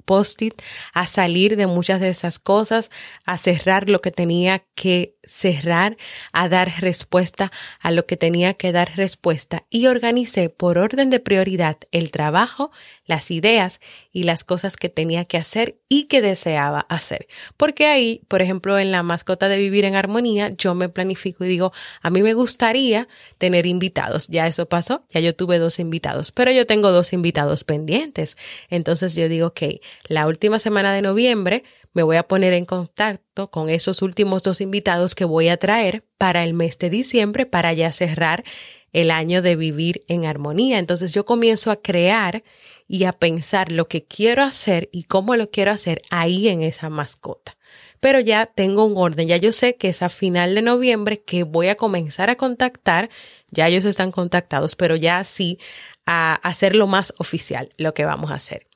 post-it, 0.05 0.53
a 0.93 1.05
salir 1.05 1.57
de 1.57 1.67
muchas 1.67 1.99
de 1.99 2.07
esas 2.07 2.39
cosas, 2.39 2.91
a 3.25 3.37
cerrar 3.37 3.89
lo 3.89 3.99
que 3.99 4.11
tenía 4.11 4.63
que 4.73 5.17
cerrar, 5.25 5.97
a 6.31 6.49
dar 6.49 6.81
respuesta 6.81 7.51
a 7.79 7.91
lo 7.91 8.05
que 8.05 8.17
tenía 8.17 8.53
que 8.53 8.71
dar 8.71 8.95
respuesta 8.95 9.65
y 9.69 9.87
organicé 9.87 10.49
por 10.49 10.77
orden 10.77 11.09
de 11.09 11.19
prioridad 11.19 11.77
el 11.91 12.11
trabajo, 12.11 12.71
las 13.05 13.31
ideas 13.31 13.79
y 14.11 14.23
las 14.23 14.43
cosas 14.43 14.75
que 14.75 14.89
tenía 14.89 15.25
que 15.25 15.37
hacer 15.37 15.77
y 15.89 16.05
que 16.05 16.21
deseaba 16.21 16.81
hacer. 16.89 17.27
Porque 17.57 17.87
ahí, 17.87 18.21
por 18.27 18.41
ejemplo, 18.41 18.77
en 18.79 18.91
la 18.91 19.03
mascota 19.03 19.47
de 19.47 19.57
vivir 19.57 19.85
en 19.85 19.95
armonía, 19.95 20.49
yo 20.49 20.75
me 20.75 20.89
planifico 20.89 21.45
y 21.45 21.47
digo, 21.47 21.73
a 22.01 22.09
mí 22.09 22.21
me 22.21 22.33
gustaría 22.33 23.07
tener 23.37 23.65
invitados. 23.65 24.27
Ya 24.27 24.47
eso 24.47 24.67
pasó, 24.67 25.05
ya 25.09 25.19
yo 25.19 25.35
tuve 25.35 25.59
dos 25.59 25.79
invitados, 25.79 26.31
pero 26.31 26.51
yo 26.51 26.65
tengo 26.65 26.91
dos 26.91 27.13
invitados 27.13 27.63
pendientes. 27.63 28.37
Entonces 28.69 29.15
yo 29.15 29.29
digo, 29.29 29.47
ok, 29.47 29.61
la 30.07 30.27
última 30.27 30.59
semana 30.59 30.93
de 30.93 31.01
noviembre, 31.01 31.63
me 31.93 32.03
voy 32.03 32.17
a 32.17 32.27
poner 32.27 32.53
en 32.53 32.65
contacto 32.65 33.49
con 33.49 33.69
esos 33.69 34.01
últimos 34.01 34.43
dos 34.43 34.61
invitados 34.61 35.15
que 35.15 35.25
voy 35.25 35.47
a 35.47 35.57
traer 35.57 36.03
para 36.17 36.43
el 36.43 36.53
mes 36.53 36.77
de 36.79 36.89
diciembre 36.89 37.45
para 37.45 37.73
ya 37.73 37.91
cerrar 37.91 38.43
el 38.91 39.11
año 39.11 39.41
de 39.41 39.55
vivir 39.55 40.03
en 40.07 40.25
armonía. 40.25 40.79
Entonces 40.79 41.11
yo 41.11 41.25
comienzo 41.25 41.71
a 41.71 41.81
crear 41.81 42.43
y 42.87 43.05
a 43.05 43.13
pensar 43.13 43.71
lo 43.71 43.87
que 43.87 44.05
quiero 44.05 44.43
hacer 44.43 44.89
y 44.91 45.03
cómo 45.03 45.35
lo 45.35 45.49
quiero 45.49 45.71
hacer 45.71 46.01
ahí 46.09 46.47
en 46.47 46.63
esa 46.63 46.89
mascota. 46.89 47.57
Pero 47.99 48.19
ya 48.19 48.47
tengo 48.47 48.83
un 48.83 48.97
orden, 48.97 49.27
ya 49.27 49.37
yo 49.37 49.51
sé 49.51 49.77
que 49.77 49.89
es 49.89 50.01
a 50.01 50.09
final 50.09 50.55
de 50.55 50.61
noviembre 50.61 51.23
que 51.23 51.43
voy 51.43 51.69
a 51.69 51.75
comenzar 51.75 52.29
a 52.29 52.35
contactar, 52.35 53.09
ya 53.49 53.67
ellos 53.67 53.85
están 53.85 54.11
contactados, 54.11 54.75
pero 54.75 54.95
ya 54.95 55.23
sí 55.23 55.57
a 56.05 56.33
hacerlo 56.35 56.85
más 56.85 57.13
oficial 57.17 57.69
lo 57.77 57.93
que 57.93 58.03
vamos 58.03 58.31
a 58.31 58.35
hacer. 58.35 58.67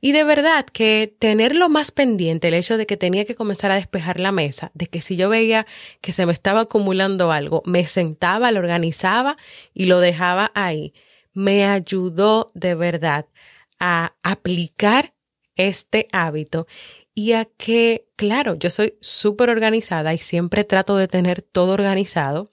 Y 0.00 0.12
de 0.12 0.24
verdad 0.24 0.66
que 0.66 1.14
tenerlo 1.18 1.68
más 1.68 1.90
pendiente, 1.90 2.48
el 2.48 2.54
hecho 2.54 2.76
de 2.76 2.86
que 2.86 2.96
tenía 2.96 3.24
que 3.24 3.34
comenzar 3.34 3.70
a 3.70 3.76
despejar 3.76 4.20
la 4.20 4.32
mesa, 4.32 4.70
de 4.74 4.86
que 4.86 5.00
si 5.00 5.16
yo 5.16 5.28
veía 5.28 5.66
que 6.00 6.12
se 6.12 6.26
me 6.26 6.32
estaba 6.32 6.60
acumulando 6.60 7.32
algo, 7.32 7.62
me 7.64 7.86
sentaba, 7.86 8.50
lo 8.50 8.60
organizaba 8.60 9.36
y 9.72 9.86
lo 9.86 10.00
dejaba 10.00 10.50
ahí, 10.54 10.94
me 11.32 11.64
ayudó 11.66 12.48
de 12.54 12.74
verdad 12.74 13.26
a 13.78 14.14
aplicar 14.22 15.14
este 15.56 16.08
hábito 16.12 16.66
y 17.14 17.32
a 17.32 17.44
que, 17.44 18.08
claro, 18.16 18.54
yo 18.54 18.70
soy 18.70 18.98
súper 19.00 19.50
organizada 19.50 20.14
y 20.14 20.18
siempre 20.18 20.64
trato 20.64 20.96
de 20.96 21.08
tener 21.08 21.42
todo 21.42 21.72
organizado, 21.72 22.50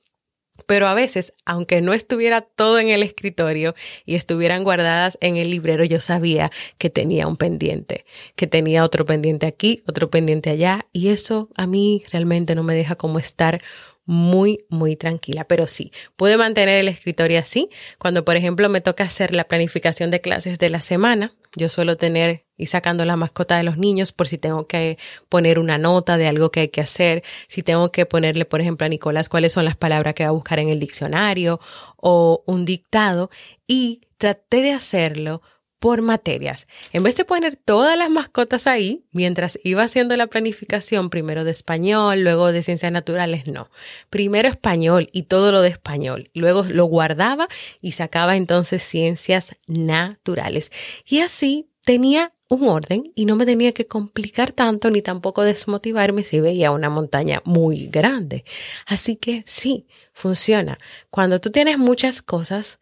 pero 0.66 0.88
a 0.88 0.94
veces, 0.94 1.34
aunque 1.46 1.82
no 1.82 1.94
estuviera 1.94 2.42
todo 2.42 2.80
en 2.80 2.90
el 2.90 3.04
escritorio 3.04 3.76
y 4.06 4.16
estuvieran 4.16 4.64
guardadas 4.64 5.18
en 5.22 5.38
el 5.38 5.50
librero, 5.52 5.84
yo 5.84 6.00
sabía 6.00 6.52
que 6.78 6.90
tenía 6.90 7.28
un 7.28 7.38
pendiente, 7.38 8.06
que 8.36 8.48
tenía 8.48 8.84
otro 8.84 9.06
pendiente 9.06 9.46
aquí, 9.46 9.84
otro 9.88 10.10
pendiente 10.10 10.50
allá, 10.50 10.86
y 10.92 11.10
eso 11.10 11.50
a 11.56 11.68
mí 11.68 12.04
realmente 12.12 12.56
no 12.56 12.64
me 12.64 12.76
deja 12.76 12.96
como 12.96 13.20
estar 13.20 13.60
muy, 14.06 14.66
muy 14.70 14.96
tranquila. 14.96 15.46
Pero 15.46 15.68
sí, 15.68 15.92
pude 16.16 16.38
mantener 16.38 16.80
el 16.80 16.88
escritorio 16.88 17.40
así. 17.40 17.70
Cuando, 17.98 18.26
por 18.26 18.36
ejemplo, 18.36 18.70
me 18.70 18.82
toca 18.82 19.04
hacer 19.04 19.34
la 19.34 19.46
planificación 19.46 20.12
de 20.12 20.22
clases 20.22 20.60
de 20.60 20.70
la 20.70 20.82
semana, 20.82 21.34
yo 21.56 21.70
suelo 21.70 21.98
tener 21.98 22.46
y 22.58 22.68
sacando 22.68 23.06
la 23.06 23.16
mascota 23.16 23.58
de 23.58 23.64
los 23.64 23.78
niños 23.78 24.12
por 24.12 24.28
si 24.28 24.38
tengo 24.38 24.68
que 24.68 24.98
poner 25.30 25.58
una 25.60 25.78
nota 25.78 26.18
de 26.18 26.28
algo 26.28 26.52
que 26.52 26.62
hay 26.62 26.70
que 26.70 26.82
hacer, 26.82 27.24
si 27.48 27.64
tengo 27.64 27.92
que 27.92 28.06
ponerle, 28.06 28.46
por 28.46 28.62
ejemplo, 28.62 28.86
a 28.86 28.90
Nicolás 28.90 29.30
cuáles 29.30 29.54
son 29.54 29.66
las 29.66 29.76
palabras 29.76 30.14
que 30.14 30.24
va 30.24 30.30
a 30.30 30.34
buscar 30.34 30.60
en 30.60 30.70
el 30.70 30.80
diccionario 30.80 31.60
o 31.98 32.44
un 32.46 32.66
dictado 32.66 33.32
y 33.68 34.02
traté 34.18 34.62
de 34.62 34.74
hacerlo 34.74 35.42
por 35.82 36.04
materias. 36.04 36.68
En 36.94 37.02
vez 37.02 37.18
de 37.18 37.26
poner 37.26 37.56
todas 37.56 37.98
las 37.98 38.12
mascotas 38.12 38.68
ahí, 38.68 39.04
mientras 39.14 39.58
iba 39.64 39.82
haciendo 39.82 40.16
la 40.16 40.28
planificación, 40.28 41.10
primero 41.10 41.44
de 41.44 41.50
español, 41.50 42.22
luego 42.22 42.52
de 42.52 42.62
ciencias 42.62 42.92
naturales, 42.92 43.48
no. 43.48 43.72
Primero 44.12 44.48
español 44.48 45.10
y 45.12 45.24
todo 45.24 45.52
lo 45.52 45.60
de 45.62 45.70
español. 45.70 46.30
Luego 46.36 46.62
lo 46.62 46.86
guardaba 46.86 47.48
y 47.82 47.94
sacaba 47.94 48.36
entonces 48.36 48.84
ciencias 48.84 49.56
naturales. 49.66 50.72
Y 51.04 51.22
así 51.22 51.68
tenía 51.84 52.32
un 52.48 52.68
orden 52.68 53.12
y 53.16 53.26
no 53.26 53.36
me 53.36 53.48
tenía 53.48 53.72
que 53.72 53.88
complicar 53.88 54.52
tanto 54.52 54.92
ni 54.92 55.02
tampoco 55.02 55.44
desmotivarme 55.44 56.24
si 56.24 56.40
veía 56.40 56.70
una 56.70 56.92
montaña 56.92 57.42
muy 57.44 57.88
grande. 57.88 58.46
Así 58.86 59.16
que 59.16 59.44
sí, 59.48 59.88
funciona. 60.14 60.78
Cuando 61.10 61.42
tú 61.42 61.50
tienes 61.50 61.80
muchas 61.80 62.22
cosas, 62.22 62.80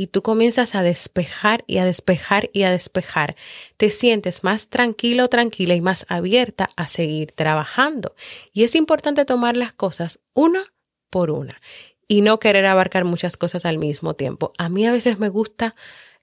y 0.00 0.06
tú 0.06 0.22
comienzas 0.22 0.74
a 0.74 0.82
despejar 0.82 1.62
y 1.66 1.76
a 1.76 1.84
despejar 1.84 2.48
y 2.54 2.62
a 2.62 2.70
despejar, 2.70 3.36
te 3.76 3.90
sientes 3.90 4.44
más 4.44 4.68
tranquilo, 4.68 5.28
tranquila 5.28 5.74
y 5.74 5.82
más 5.82 6.06
abierta 6.08 6.70
a 6.74 6.88
seguir 6.88 7.32
trabajando. 7.32 8.14
Y 8.54 8.62
es 8.62 8.76
importante 8.76 9.26
tomar 9.26 9.58
las 9.58 9.74
cosas 9.74 10.18
una 10.32 10.72
por 11.10 11.30
una 11.30 11.60
y 12.08 12.22
no 12.22 12.38
querer 12.38 12.64
abarcar 12.64 13.04
muchas 13.04 13.36
cosas 13.36 13.66
al 13.66 13.76
mismo 13.76 14.14
tiempo. 14.14 14.54
A 14.56 14.70
mí 14.70 14.86
a 14.86 14.92
veces 14.92 15.18
me 15.18 15.28
gusta 15.28 15.74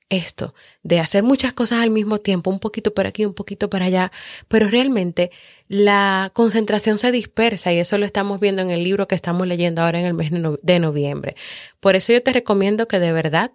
esto, 0.09 0.55
de 0.81 0.99
hacer 0.99 1.21
muchas 1.21 1.53
cosas 1.53 1.81
al 1.81 1.91
mismo 1.91 2.17
tiempo, 2.17 2.49
un 2.49 2.59
poquito 2.59 2.95
por 2.95 3.05
aquí, 3.05 3.25
un 3.25 3.35
poquito 3.35 3.69
para 3.69 3.85
allá, 3.85 4.11
pero 4.47 4.69
realmente 4.69 5.29
la 5.67 6.31
concentración 6.33 6.97
se 6.97 7.11
dispersa 7.11 7.73
y 7.73 7.77
eso 7.77 7.99
lo 7.99 8.07
estamos 8.07 8.39
viendo 8.39 8.63
en 8.63 8.71
el 8.71 8.83
libro 8.83 9.07
que 9.07 9.13
estamos 9.13 9.45
leyendo 9.45 9.83
ahora 9.83 9.99
en 9.99 10.05
el 10.07 10.15
mes 10.15 10.31
de 10.63 10.79
noviembre. 10.79 11.35
Por 11.79 11.95
eso 11.95 12.11
yo 12.11 12.23
te 12.23 12.33
recomiendo 12.33 12.87
que 12.87 12.99
de 12.99 13.11
verdad 13.11 13.51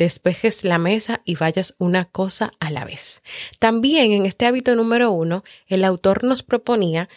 despejes 0.00 0.64
la 0.64 0.78
mesa 0.78 1.20
y 1.26 1.34
vayas 1.34 1.74
una 1.78 2.06
cosa 2.06 2.52
a 2.58 2.70
la 2.70 2.86
vez. 2.86 3.22
También 3.58 4.12
en 4.12 4.24
este 4.24 4.46
hábito 4.46 4.74
número 4.74 5.12
uno, 5.12 5.44
el 5.66 5.84
autor 5.84 6.24
nos 6.24 6.42
proponía, 6.42 7.10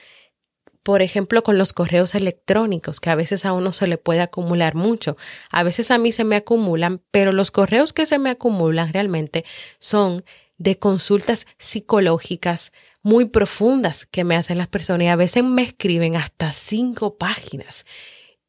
por 0.83 1.01
ejemplo, 1.01 1.43
con 1.43 1.57
los 1.57 1.71
correos 1.71 2.13
electrónicos, 2.13 2.99
que 2.99 3.09
a 3.09 3.15
veces 3.15 3.45
a 3.45 3.53
uno 3.53 3.71
se 3.71 3.87
le 3.87 3.97
puede 3.97 4.19
acumular 4.19 4.75
mucho. 4.75 5.15
A 5.49 5.63
veces 5.63 5.91
a 5.91 5.97
mí 5.97 6.11
se 6.11 6.25
me 6.25 6.35
acumulan, 6.35 7.01
pero 7.09 7.31
los 7.31 7.51
correos 7.51 7.93
que 7.93 8.05
se 8.05 8.19
me 8.19 8.29
acumulan 8.29 8.91
realmente 8.91 9.45
son 9.79 10.21
de 10.57 10.77
consultas 10.77 11.47
psicológicas 11.57 12.73
muy 13.01 13.25
profundas 13.25 14.05
que 14.05 14.25
me 14.25 14.35
hacen 14.35 14.57
las 14.57 14.67
personas 14.67 15.05
y 15.05 15.07
a 15.07 15.15
veces 15.15 15.43
me 15.43 15.63
escriben 15.63 16.17
hasta 16.17 16.51
cinco 16.51 17.17
páginas 17.17 17.85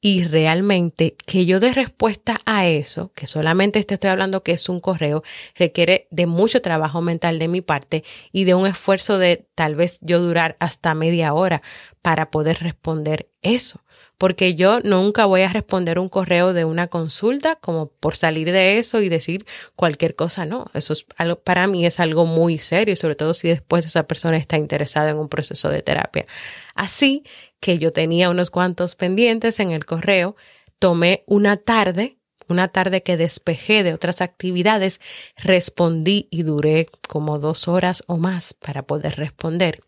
y 0.05 0.23
realmente 0.25 1.17
que 1.25 1.47
yo 1.47 1.61
dé 1.61 1.73
respuesta 1.73 2.39
a 2.45 2.67
eso, 2.67 3.11
que 3.15 3.27
solamente 3.27 3.83
te 3.85 3.95
estoy 3.95 4.11
hablando 4.11 4.43
que 4.43 4.53
es 4.53 4.69
un 4.69 4.79
correo, 4.79 5.23
requiere 5.55 6.09
de 6.11 6.27
mucho 6.27 6.61
trabajo 6.61 7.01
mental 7.01 7.39
de 7.39 7.49
mi 7.49 7.63
parte 7.63 8.05
y 8.31 8.45
de 8.45 8.53
un 8.55 8.67
esfuerzo 8.67 9.17
de 9.17 9.47
tal 9.55 9.77
vez 9.77 9.97
yo 10.03 10.21
durar 10.21 10.59
hasta 10.61 10.93
media 10.93 11.33
hora 11.33 11.63
para 12.03 12.31
poder 12.31 12.59
responder 12.59 13.31
eso. 13.41 13.81
Porque 14.19 14.55
yo 14.55 14.81
nunca 14.81 15.25
voy 15.25 15.41
a 15.41 15.49
responder 15.49 15.99
un 15.99 16.11
correo 16.11 16.53
de 16.53 16.67
una 16.67 16.89
consulta 16.89 17.57
como 17.57 17.89
por 17.89 18.15
salir 18.15 18.53
de 18.53 18.79
eso 18.79 19.01
y 19.01 19.09
decir 19.09 19.47
cualquier 19.75 20.15
cosa, 20.15 20.45
no. 20.45 20.67
Eso 20.75 20.93
es 20.93 21.07
algo, 21.17 21.37
para 21.37 21.67
mí 21.67 21.87
es 21.87 21.99
algo 21.99 22.27
muy 22.27 22.59
serio, 22.59 22.95
sobre 22.95 23.17
todo 23.17 23.33
si 23.33 23.49
después 23.49 23.87
esa 23.87 24.07
persona 24.07 24.37
está 24.37 24.59
interesada 24.59 25.11
en 25.11 25.17
un 25.17 25.31
proceso 25.31 25.71
de 25.71 25.81
terapia. 25.81 26.27
Así 26.75 27.25
que 27.65 27.79
yo 27.79 27.93
tenía 27.93 28.29
unos 28.29 28.51
cuantos 28.51 28.95
pendientes 28.95 29.59
en 29.59 29.71
el 29.71 29.87
correo, 29.87 30.37
tomé 30.79 31.25
una 31.27 31.57
tarde, 31.57 32.19
una 32.47 32.69
tarde 32.69 33.03
que 33.03 33.17
despejé 33.17 33.83
de 33.83 33.95
otras 33.95 34.21
actividades, 34.21 35.01
respondí 35.39 36.29
y 36.31 36.43
duré 36.43 36.89
como 37.09 37.39
dos 37.39 37.67
horas 37.67 38.05
o 38.07 38.19
más 38.19 38.53
para 38.53 38.83
poder 38.83 39.17
responder. 39.17 39.81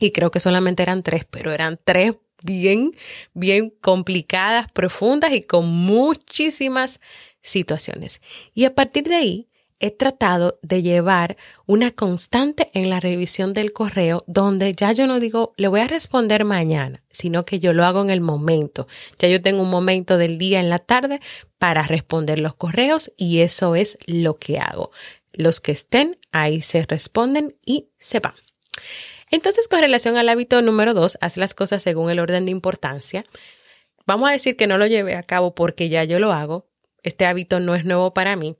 Y 0.00 0.10
creo 0.10 0.32
que 0.32 0.40
solamente 0.40 0.82
eran 0.82 1.04
tres, 1.04 1.24
pero 1.24 1.52
eran 1.52 1.78
tres 1.84 2.16
bien, 2.42 2.90
bien 3.34 3.70
complicadas, 3.70 4.66
profundas 4.72 5.32
y 5.32 5.42
con 5.42 5.68
muchísimas 5.68 6.98
situaciones. 7.40 8.20
Y 8.52 8.64
a 8.64 8.74
partir 8.74 9.04
de 9.04 9.14
ahí 9.14 9.48
he 9.82 9.90
tratado 9.90 10.58
de 10.62 10.80
llevar 10.80 11.36
una 11.66 11.90
constante 11.90 12.70
en 12.72 12.88
la 12.88 13.00
revisión 13.00 13.52
del 13.52 13.72
correo 13.72 14.22
donde 14.28 14.72
ya 14.74 14.92
yo 14.92 15.08
no 15.08 15.18
digo 15.18 15.52
le 15.56 15.66
voy 15.68 15.80
a 15.80 15.88
responder 15.88 16.44
mañana, 16.44 17.02
sino 17.10 17.44
que 17.44 17.58
yo 17.58 17.72
lo 17.72 17.84
hago 17.84 18.00
en 18.00 18.10
el 18.10 18.20
momento. 18.20 18.86
Ya 19.18 19.28
yo 19.28 19.42
tengo 19.42 19.60
un 19.60 19.70
momento 19.70 20.18
del 20.18 20.38
día 20.38 20.60
en 20.60 20.70
la 20.70 20.78
tarde 20.78 21.20
para 21.58 21.82
responder 21.82 22.38
los 22.38 22.54
correos 22.54 23.12
y 23.16 23.40
eso 23.40 23.74
es 23.74 23.98
lo 24.06 24.38
que 24.38 24.60
hago. 24.60 24.92
Los 25.32 25.60
que 25.60 25.72
estén 25.72 26.16
ahí 26.30 26.62
se 26.62 26.86
responden 26.86 27.56
y 27.66 27.88
se 27.98 28.20
van. 28.20 28.34
Entonces, 29.32 29.66
con 29.66 29.80
relación 29.80 30.16
al 30.16 30.28
hábito 30.28 30.62
número 30.62 30.94
dos, 30.94 31.18
haz 31.20 31.36
las 31.38 31.54
cosas 31.54 31.82
según 31.82 32.10
el 32.10 32.20
orden 32.20 32.44
de 32.44 32.50
importancia. 32.52 33.24
Vamos 34.06 34.28
a 34.28 34.32
decir 34.32 34.56
que 34.56 34.66
no 34.66 34.78
lo 34.78 34.86
llevé 34.86 35.16
a 35.16 35.22
cabo 35.22 35.54
porque 35.54 35.88
ya 35.88 36.04
yo 36.04 36.20
lo 36.20 36.32
hago. 36.32 36.68
Este 37.02 37.26
hábito 37.26 37.58
no 37.58 37.74
es 37.74 37.84
nuevo 37.84 38.14
para 38.14 38.36
mí, 38.36 38.56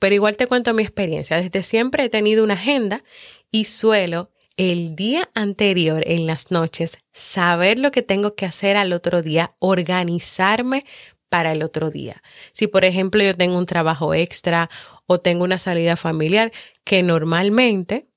pero 0.00 0.16
igual 0.16 0.36
te 0.36 0.48
cuento 0.48 0.74
mi 0.74 0.82
experiencia. 0.82 1.40
Desde 1.40 1.62
siempre 1.62 2.04
he 2.04 2.08
tenido 2.08 2.42
una 2.42 2.54
agenda 2.54 3.04
y 3.52 3.66
suelo 3.66 4.30
el 4.56 4.96
día 4.96 5.28
anterior, 5.34 6.02
en 6.06 6.26
las 6.26 6.50
noches, 6.50 6.98
saber 7.12 7.78
lo 7.78 7.92
que 7.92 8.02
tengo 8.02 8.34
que 8.34 8.46
hacer 8.46 8.76
al 8.76 8.92
otro 8.92 9.22
día, 9.22 9.54
organizarme 9.58 10.84
para 11.28 11.52
el 11.52 11.62
otro 11.62 11.90
día. 11.90 12.22
Si, 12.52 12.66
por 12.66 12.84
ejemplo, 12.84 13.22
yo 13.22 13.36
tengo 13.36 13.56
un 13.56 13.66
trabajo 13.66 14.12
extra 14.14 14.68
o 15.06 15.20
tengo 15.20 15.44
una 15.44 15.58
salida 15.58 15.96
familiar, 15.96 16.50
que 16.84 17.02
normalmente, 17.02 18.08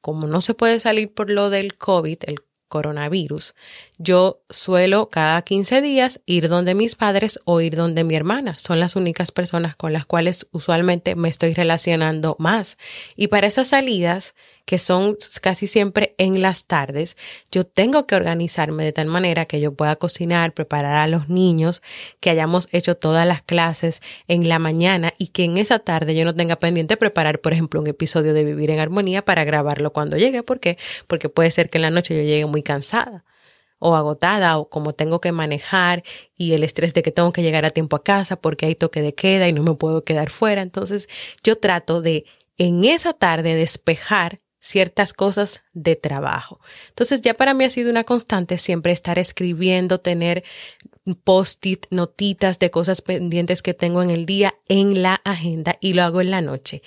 como 0.00 0.26
no 0.26 0.40
se 0.40 0.54
puede 0.54 0.80
salir 0.80 1.12
por 1.12 1.30
lo 1.30 1.48
del 1.48 1.76
COVID, 1.76 2.18
el 2.26 2.45
coronavirus, 2.68 3.54
yo 3.98 4.42
suelo 4.50 5.08
cada 5.10 5.40
15 5.42 5.82
días 5.82 6.20
ir 6.26 6.48
donde 6.48 6.74
mis 6.74 6.94
padres 6.94 7.40
o 7.44 7.60
ir 7.60 7.76
donde 7.76 8.04
mi 8.04 8.14
hermana. 8.14 8.58
Son 8.58 8.80
las 8.80 8.96
únicas 8.96 9.32
personas 9.32 9.76
con 9.76 9.92
las 9.92 10.06
cuales 10.06 10.48
usualmente 10.52 11.14
me 11.14 11.28
estoy 11.28 11.54
relacionando 11.54 12.36
más. 12.38 12.78
Y 13.16 13.28
para 13.28 13.46
esas 13.46 13.68
salidas, 13.68 14.34
que 14.66 14.78
son 14.78 15.16
casi 15.40 15.68
siempre 15.68 16.14
en 16.18 16.42
las 16.42 16.66
tardes, 16.66 17.16
yo 17.50 17.64
tengo 17.64 18.06
que 18.06 18.16
organizarme 18.16 18.84
de 18.84 18.92
tal 18.92 19.06
manera 19.06 19.46
que 19.46 19.60
yo 19.60 19.72
pueda 19.72 19.96
cocinar, 19.96 20.52
preparar 20.52 20.96
a 20.96 21.06
los 21.06 21.28
niños, 21.28 21.82
que 22.20 22.30
hayamos 22.30 22.68
hecho 22.72 22.96
todas 22.96 23.26
las 23.26 23.42
clases 23.42 24.02
en 24.26 24.48
la 24.48 24.58
mañana 24.58 25.14
y 25.18 25.28
que 25.28 25.44
en 25.44 25.56
esa 25.56 25.78
tarde 25.78 26.16
yo 26.16 26.24
no 26.24 26.34
tenga 26.34 26.56
pendiente 26.56 26.96
preparar, 26.96 27.40
por 27.40 27.52
ejemplo, 27.52 27.80
un 27.80 27.86
episodio 27.86 28.34
de 28.34 28.44
Vivir 28.44 28.70
en 28.70 28.80
Armonía 28.80 29.24
para 29.24 29.44
grabarlo 29.44 29.92
cuando 29.92 30.16
llegue. 30.16 30.42
¿Por 30.42 30.58
qué? 30.58 30.76
Porque 31.06 31.28
puede 31.28 31.52
ser 31.52 31.70
que 31.70 31.78
en 31.78 31.82
la 31.82 31.90
noche 31.90 32.16
yo 32.16 32.22
llegue 32.22 32.46
muy 32.46 32.64
cansada 32.64 33.24
o 33.78 33.94
agotada 33.94 34.58
o 34.58 34.68
como 34.68 34.94
tengo 34.94 35.20
que 35.20 35.30
manejar 35.30 36.02
y 36.36 36.54
el 36.54 36.64
estrés 36.64 36.92
de 36.92 37.02
que 37.02 37.12
tengo 37.12 37.32
que 37.32 37.42
llegar 37.42 37.64
a 37.64 37.70
tiempo 37.70 37.94
a 37.94 38.02
casa 38.02 38.34
porque 38.34 38.66
hay 38.66 38.74
toque 38.74 39.00
de 39.02 39.14
queda 39.14 39.48
y 39.48 39.52
no 39.52 39.62
me 39.62 39.74
puedo 39.74 40.02
quedar 40.02 40.30
fuera. 40.30 40.62
Entonces 40.62 41.08
yo 41.44 41.56
trato 41.56 42.02
de 42.02 42.24
en 42.58 42.84
esa 42.84 43.12
tarde 43.12 43.54
despejar 43.54 44.40
ciertas 44.66 45.12
cosas 45.12 45.62
de 45.74 45.94
trabajo. 45.94 46.60
Entonces 46.88 47.20
ya 47.20 47.34
para 47.34 47.54
mí 47.54 47.64
ha 47.64 47.70
sido 47.70 47.90
una 47.90 48.02
constante 48.02 48.58
siempre 48.58 48.92
estar 48.92 49.18
escribiendo, 49.18 50.00
tener 50.00 50.42
post-it, 51.22 51.86
notitas 51.90 52.58
de 52.58 52.72
cosas 52.72 53.00
pendientes 53.00 53.62
que 53.62 53.74
tengo 53.74 54.02
en 54.02 54.10
el 54.10 54.26
día 54.26 54.56
en 54.68 55.02
la 55.02 55.20
agenda 55.24 55.76
y 55.80 55.92
lo 55.92 56.02
hago 56.02 56.20
en 56.20 56.32
la 56.32 56.40
noche. 56.40 56.82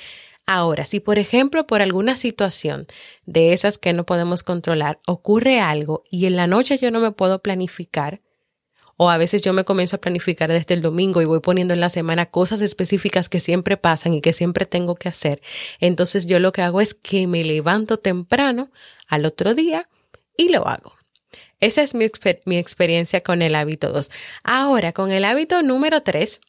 Ahora, 0.45 0.85
si 0.85 0.99
por 0.99 1.19
ejemplo 1.19 1.67
por 1.67 1.81
alguna 1.81 2.17
situación 2.17 2.87
de 3.25 3.53
esas 3.53 3.77
que 3.77 3.93
no 3.93 4.05
podemos 4.05 4.43
controlar 4.43 4.99
ocurre 5.07 5.61
algo 5.61 6.03
y 6.11 6.25
en 6.25 6.35
la 6.35 6.47
noche 6.47 6.77
yo 6.77 6.91
no 6.91 6.99
me 6.99 7.11
puedo 7.11 7.39
planificar, 7.41 8.19
o 9.01 9.09
a 9.09 9.17
veces 9.17 9.41
yo 9.41 9.53
me 9.53 9.63
comienzo 9.63 9.95
a 9.95 10.01
planificar 10.01 10.51
desde 10.51 10.73
el 10.73 10.81
domingo 10.81 11.21
y 11.21 11.25
voy 11.25 11.39
poniendo 11.39 11.73
en 11.73 11.79
la 11.79 11.89
semana 11.89 12.25
cosas 12.25 12.61
específicas 12.61 13.29
que 13.29 13.39
siempre 13.39 13.77
pasan 13.77 14.13
y 14.13 14.19
que 14.19 14.33
siempre 14.33 14.65
tengo 14.65 14.95
que 14.95 15.07
hacer. 15.07 15.41
Entonces 15.79 16.25
yo 16.25 16.37
lo 16.39 16.51
que 16.51 16.63
hago 16.63 16.81
es 16.81 16.95
que 16.95 17.25
me 17.25 17.45
levanto 17.45 17.99
temprano 17.99 18.71
al 19.07 19.25
otro 19.25 19.53
día 19.53 19.87
y 20.35 20.49
lo 20.49 20.67
hago. 20.67 20.95
Esa 21.61 21.81
es 21.81 21.95
mi, 21.95 22.07
mi 22.43 22.57
experiencia 22.57 23.21
con 23.21 23.41
el 23.41 23.55
hábito 23.55 23.93
2. 23.93 24.11
Ahora, 24.43 24.91
con 24.91 25.11
el 25.11 25.23
hábito 25.23 25.63
número 25.63 26.03
3, 26.03 26.41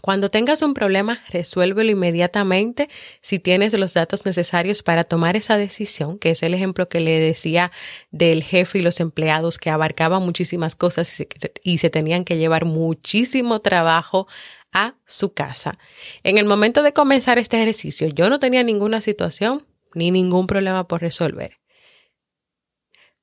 cuando 0.00 0.30
tengas 0.30 0.62
un 0.62 0.74
problema, 0.74 1.22
resuélvelo 1.28 1.90
inmediatamente 1.90 2.88
si 3.20 3.38
tienes 3.38 3.72
los 3.74 3.94
datos 3.94 4.26
necesarios 4.26 4.82
para 4.82 5.04
tomar 5.04 5.36
esa 5.36 5.56
decisión, 5.56 6.18
que 6.18 6.30
es 6.30 6.42
el 6.42 6.54
ejemplo 6.54 6.88
que 6.88 7.00
le 7.00 7.18
decía 7.20 7.70
del 8.10 8.42
jefe 8.42 8.78
y 8.78 8.82
los 8.82 9.00
empleados 9.00 9.58
que 9.58 9.70
abarcaba 9.70 10.18
muchísimas 10.18 10.74
cosas 10.74 11.12
y 11.12 11.16
se, 11.16 11.28
y 11.62 11.78
se 11.78 11.90
tenían 11.90 12.24
que 12.24 12.38
llevar 12.38 12.64
muchísimo 12.64 13.60
trabajo 13.60 14.26
a 14.72 14.94
su 15.04 15.32
casa. 15.32 15.78
En 16.22 16.38
el 16.38 16.46
momento 16.46 16.82
de 16.82 16.92
comenzar 16.92 17.38
este 17.38 17.56
ejercicio, 17.56 18.08
yo 18.08 18.30
no 18.30 18.38
tenía 18.38 18.62
ninguna 18.62 19.00
situación 19.00 19.66
ni 19.94 20.10
ningún 20.10 20.46
problema 20.46 20.86
por 20.86 21.00
resolver 21.00 21.59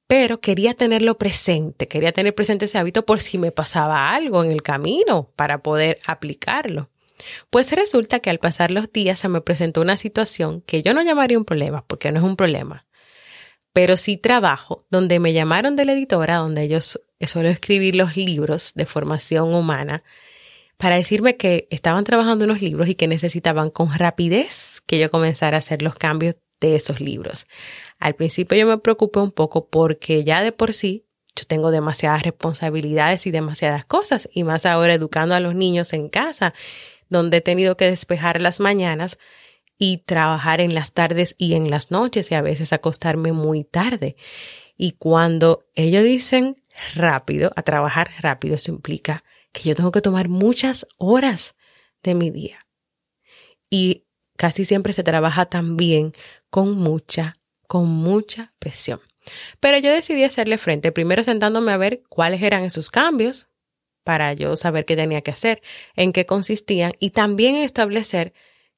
pero 0.07 0.39
quería 0.39 0.73
tenerlo 0.73 1.17
presente, 1.17 1.87
quería 1.87 2.13
tener 2.13 2.33
presente 2.33 2.65
ese 2.65 2.77
hábito 2.77 3.05
por 3.05 3.19
si 3.19 3.37
me 3.37 3.51
pasaba 3.51 4.13
algo 4.15 4.43
en 4.43 4.51
el 4.51 4.63
camino 4.63 5.31
para 5.35 5.61
poder 5.61 5.99
aplicarlo. 6.07 6.89
Pues 7.49 7.71
resulta 7.73 8.19
que 8.19 8.29
al 8.29 8.39
pasar 8.39 8.71
los 8.71 8.91
días 8.91 9.19
se 9.19 9.27
me 9.27 9.41
presentó 9.41 9.81
una 9.81 9.97
situación 9.97 10.61
que 10.61 10.81
yo 10.81 10.93
no 10.93 11.01
llamaría 11.01 11.37
un 11.37 11.45
problema, 11.45 11.85
porque 11.85 12.11
no 12.11 12.19
es 12.19 12.25
un 12.25 12.37
problema, 12.37 12.85
pero 13.73 13.97
sí 13.97 14.17
trabajo, 14.17 14.85
donde 14.89 15.19
me 15.19 15.33
llamaron 15.33 15.75
de 15.75 15.85
la 15.85 15.93
editora, 15.93 16.37
donde 16.37 16.63
ellos 16.63 16.99
suelo 17.25 17.49
escribir 17.49 17.95
los 17.95 18.15
libros 18.15 18.71
de 18.75 18.85
formación 18.85 19.53
humana, 19.53 20.03
para 20.77 20.95
decirme 20.95 21.37
que 21.37 21.67
estaban 21.71 22.03
trabajando 22.03 22.45
unos 22.45 22.61
libros 22.61 22.87
y 22.87 22.95
que 22.95 23.07
necesitaban 23.07 23.71
con 23.71 23.91
rapidez 23.93 24.81
que 24.85 24.99
yo 24.99 25.11
comenzara 25.11 25.57
a 25.57 25.59
hacer 25.59 25.81
los 25.81 25.95
cambios 25.95 26.35
de 26.59 26.75
esos 26.75 26.99
libros. 26.99 27.47
Al 27.99 28.15
principio 28.15 28.57
yo 28.57 28.67
me 28.67 28.77
preocupé 28.77 29.19
un 29.19 29.31
poco 29.31 29.67
porque 29.69 30.23
ya 30.23 30.41
de 30.41 30.51
por 30.51 30.73
sí 30.73 31.05
yo 31.35 31.45
tengo 31.45 31.69
demasiadas 31.71 32.23
responsabilidades 32.23 33.27
y 33.27 33.31
demasiadas 33.31 33.85
cosas, 33.85 34.27
y 34.33 34.43
más 34.43 34.65
ahora 34.65 34.95
educando 34.95 35.35
a 35.35 35.39
los 35.39 35.53
niños 35.53 35.93
en 35.93 36.09
casa, 36.09 36.53
donde 37.09 37.37
he 37.37 37.41
tenido 37.41 37.77
que 37.77 37.85
despejar 37.85 38.41
las 38.41 38.59
mañanas 38.59 39.19
y 39.77 39.99
trabajar 39.99 40.61
en 40.61 40.73
las 40.73 40.93
tardes 40.93 41.35
y 41.37 41.53
en 41.53 41.69
las 41.69 41.91
noches 41.91 42.31
y 42.31 42.35
a 42.35 42.41
veces 42.41 42.73
acostarme 42.73 43.31
muy 43.31 43.63
tarde. 43.63 44.15
Y 44.75 44.93
cuando 44.93 45.65
ellos 45.75 46.03
dicen 46.03 46.61
rápido, 46.95 47.51
a 47.55 47.61
trabajar 47.61 48.09
rápido, 48.19 48.55
eso 48.55 48.71
implica 48.71 49.23
que 49.51 49.69
yo 49.69 49.75
tengo 49.75 49.91
que 49.91 50.01
tomar 50.01 50.29
muchas 50.29 50.87
horas 50.97 51.55
de 52.01 52.15
mi 52.15 52.31
día. 52.31 52.67
Y 53.69 54.06
casi 54.37 54.63
siempre 54.63 54.93
se 54.93 55.03
trabaja 55.03 55.45
también 55.45 56.13
con 56.49 56.77
mucha 56.77 57.35
con 57.67 57.87
mucha 57.87 58.53
presión. 58.59 59.01
Pero 59.59 59.77
yo 59.77 59.91
decidí 59.91 60.23
hacerle 60.23 60.57
frente, 60.57 60.91
primero 60.91 61.23
sentándome 61.23 61.73
a 61.73 61.77
ver 61.77 62.01
cuáles 62.09 62.41
eran 62.41 62.63
esos 62.63 62.89
cambios 62.89 63.49
para 64.05 64.31
yo 64.33 64.55
saber 64.55 64.85
qué 64.85 64.95
tenía 64.95 65.21
que 65.21 65.31
hacer, 65.31 65.61
en 65.95 66.13
qué 66.13 66.25
consistían 66.25 66.93
y 66.99 67.09
también 67.09 67.57
establecer 67.57 68.33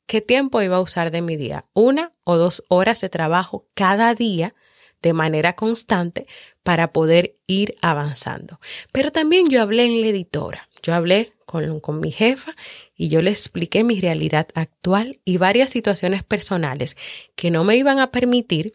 qué 0.08 0.22
tiempo 0.22 0.60
iba 0.64 0.78
a 0.78 0.82
usar 0.82 1.12
de 1.12 1.22
mi 1.22 1.38
día, 1.38 1.66
una 1.74 2.14
o 2.24 2.36
dos 2.36 2.64
horas 2.68 3.00
de 3.02 3.10
trabajo 3.10 3.68
cada 3.76 4.16
día 4.16 4.56
de 5.04 5.14
manera 5.14 5.54
constante 5.54 6.26
para 6.64 6.92
poder 6.92 7.38
ir 7.46 7.76
avanzando. 7.82 8.60
Pero 8.92 9.12
también 9.12 9.48
yo 9.50 9.62
hablé 9.62 9.84
en 9.86 10.02
la 10.02 10.08
editora, 10.08 10.68
yo 10.82 10.94
hablé 10.94 11.34
con, 11.46 11.80
con, 11.80 12.00
mi 12.00 12.12
jefa 12.12 12.56
y 12.96 13.10
yo 13.10 13.22
le 13.22 13.30
expliqué 13.30 13.84
mi 13.84 14.00
realidad 14.00 14.48
actual 14.54 15.20
y 15.26 15.38
varias 15.38 15.70
situaciones 15.70 16.24
personales 16.24 16.96
que 17.36 17.52
no 17.52 17.64
me 17.64 17.76
iban 17.76 18.00
a 18.00 18.12
permitir 18.12 18.74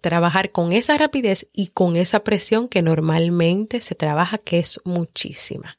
trabajar 0.00 0.50
con 0.50 0.72
esa 0.72 0.98
rapidez 0.98 1.48
y 1.52 1.68
con 1.68 1.96
esa 1.96 2.24
presión 2.24 2.68
que 2.68 2.82
normalmente 2.82 3.80
se 3.80 3.94
trabaja, 3.94 4.38
que 4.38 4.58
es 4.58 4.80
muchísima. 4.84 5.78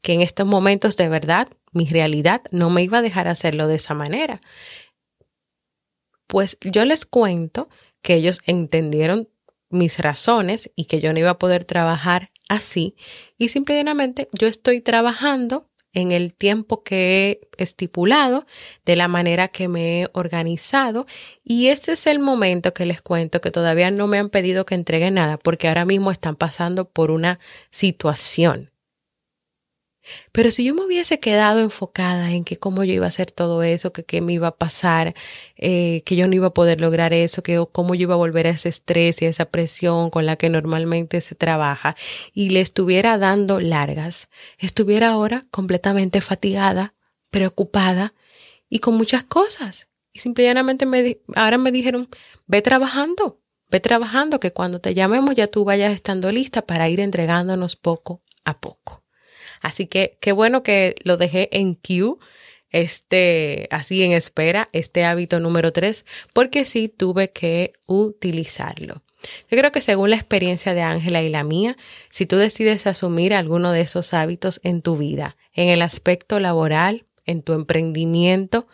Que 0.00 0.14
en 0.14 0.22
estos 0.22 0.46
momentos 0.46 0.96
de 0.96 1.08
verdad 1.08 1.48
mi 1.72 1.86
realidad 1.86 2.42
no 2.50 2.70
me 2.70 2.82
iba 2.82 2.98
a 2.98 3.02
dejar 3.02 3.28
hacerlo 3.28 3.68
de 3.68 3.74
esa 3.76 3.94
manera. 3.94 4.40
Pues 6.26 6.56
yo 6.62 6.84
les 6.84 7.04
cuento 7.04 7.68
que 8.00 8.14
ellos 8.14 8.40
entendieron 8.46 9.28
mis 9.70 9.98
razones 9.98 10.70
y 10.76 10.86
que 10.86 11.00
yo 11.00 11.12
no 11.12 11.18
iba 11.18 11.30
a 11.30 11.38
poder 11.38 11.64
trabajar 11.64 12.30
así 12.48 12.96
y 13.36 13.48
simplemente 13.48 14.28
yo 14.32 14.48
estoy 14.48 14.80
trabajando 14.80 15.68
en 15.92 16.12
el 16.12 16.34
tiempo 16.34 16.82
que 16.82 17.40
he 17.56 17.62
estipulado, 17.62 18.46
de 18.84 18.96
la 18.96 19.08
manera 19.08 19.48
que 19.48 19.68
me 19.68 20.02
he 20.02 20.08
organizado. 20.12 21.06
Y 21.42 21.68
ese 21.68 21.92
es 21.92 22.06
el 22.06 22.18
momento 22.18 22.74
que 22.74 22.86
les 22.86 23.02
cuento 23.02 23.40
que 23.40 23.50
todavía 23.50 23.90
no 23.90 24.06
me 24.06 24.18
han 24.18 24.28
pedido 24.28 24.66
que 24.66 24.74
entregue 24.74 25.10
nada 25.10 25.38
porque 25.38 25.66
ahora 25.66 25.84
mismo 25.84 26.10
están 26.10 26.36
pasando 26.36 26.88
por 26.88 27.10
una 27.10 27.40
situación 27.70 28.70
pero 30.32 30.50
si 30.50 30.64
yo 30.64 30.74
me 30.74 30.84
hubiese 30.84 31.18
quedado 31.20 31.60
enfocada 31.60 32.30
en 32.30 32.44
que 32.44 32.56
cómo 32.56 32.84
yo 32.84 32.94
iba 32.94 33.06
a 33.06 33.08
hacer 33.08 33.30
todo 33.30 33.62
eso, 33.62 33.92
que 33.92 34.04
qué 34.04 34.20
me 34.20 34.32
iba 34.32 34.48
a 34.48 34.56
pasar, 34.56 35.14
eh, 35.56 36.02
que 36.04 36.16
yo 36.16 36.26
no 36.28 36.34
iba 36.34 36.48
a 36.48 36.54
poder 36.54 36.80
lograr 36.80 37.12
eso, 37.12 37.42
que 37.42 37.64
cómo 37.72 37.94
yo 37.94 38.02
iba 38.02 38.14
a 38.14 38.18
volver 38.18 38.46
a 38.46 38.50
ese 38.50 38.68
estrés 38.68 39.22
y 39.22 39.26
a 39.26 39.28
esa 39.28 39.46
presión 39.46 40.10
con 40.10 40.26
la 40.26 40.36
que 40.36 40.48
normalmente 40.48 41.20
se 41.20 41.34
trabaja, 41.34 41.96
y 42.32 42.50
le 42.50 42.60
estuviera 42.60 43.18
dando 43.18 43.60
largas, 43.60 44.28
estuviera 44.58 45.10
ahora 45.10 45.46
completamente 45.50 46.20
fatigada, 46.20 46.94
preocupada 47.30 48.14
y 48.68 48.78
con 48.80 48.94
muchas 48.94 49.24
cosas. 49.24 49.88
Y 50.12 50.20
simplemente 50.20 50.86
me, 50.86 51.18
ahora 51.34 51.58
me 51.58 51.72
dijeron, 51.72 52.08
ve 52.46 52.62
trabajando, 52.62 53.40
ve 53.70 53.80
trabajando, 53.80 54.40
que 54.40 54.52
cuando 54.52 54.80
te 54.80 54.94
llamemos 54.94 55.34
ya 55.34 55.46
tú 55.46 55.64
vayas 55.64 55.92
estando 55.92 56.32
lista 56.32 56.62
para 56.62 56.88
ir 56.88 57.00
entregándonos 57.00 57.76
poco 57.76 58.22
a 58.44 58.58
poco. 58.58 59.04
Así 59.60 59.86
que 59.86 60.18
qué 60.20 60.32
bueno 60.32 60.62
que 60.62 60.94
lo 61.04 61.16
dejé 61.16 61.48
en 61.52 61.74
queue, 61.74 62.16
este, 62.70 63.68
así 63.70 64.02
en 64.02 64.12
espera, 64.12 64.68
este 64.72 65.04
hábito 65.04 65.40
número 65.40 65.72
tres, 65.72 66.04
porque 66.32 66.64
sí 66.64 66.88
tuve 66.88 67.30
que 67.30 67.72
utilizarlo. 67.86 69.02
Yo 69.50 69.58
creo 69.58 69.72
que 69.72 69.80
según 69.80 70.10
la 70.10 70.16
experiencia 70.16 70.74
de 70.74 70.82
Ángela 70.82 71.22
y 71.22 71.28
la 71.28 71.44
mía, 71.44 71.76
si 72.10 72.26
tú 72.26 72.36
decides 72.36 72.86
asumir 72.86 73.34
alguno 73.34 73.72
de 73.72 73.80
esos 73.80 74.14
hábitos 74.14 74.60
en 74.62 74.80
tu 74.82 74.96
vida, 74.96 75.36
en 75.54 75.68
el 75.68 75.82
aspecto 75.82 76.38
laboral, 76.38 77.04
en 77.26 77.42
tu 77.42 77.52
emprendimiento, 77.52 78.68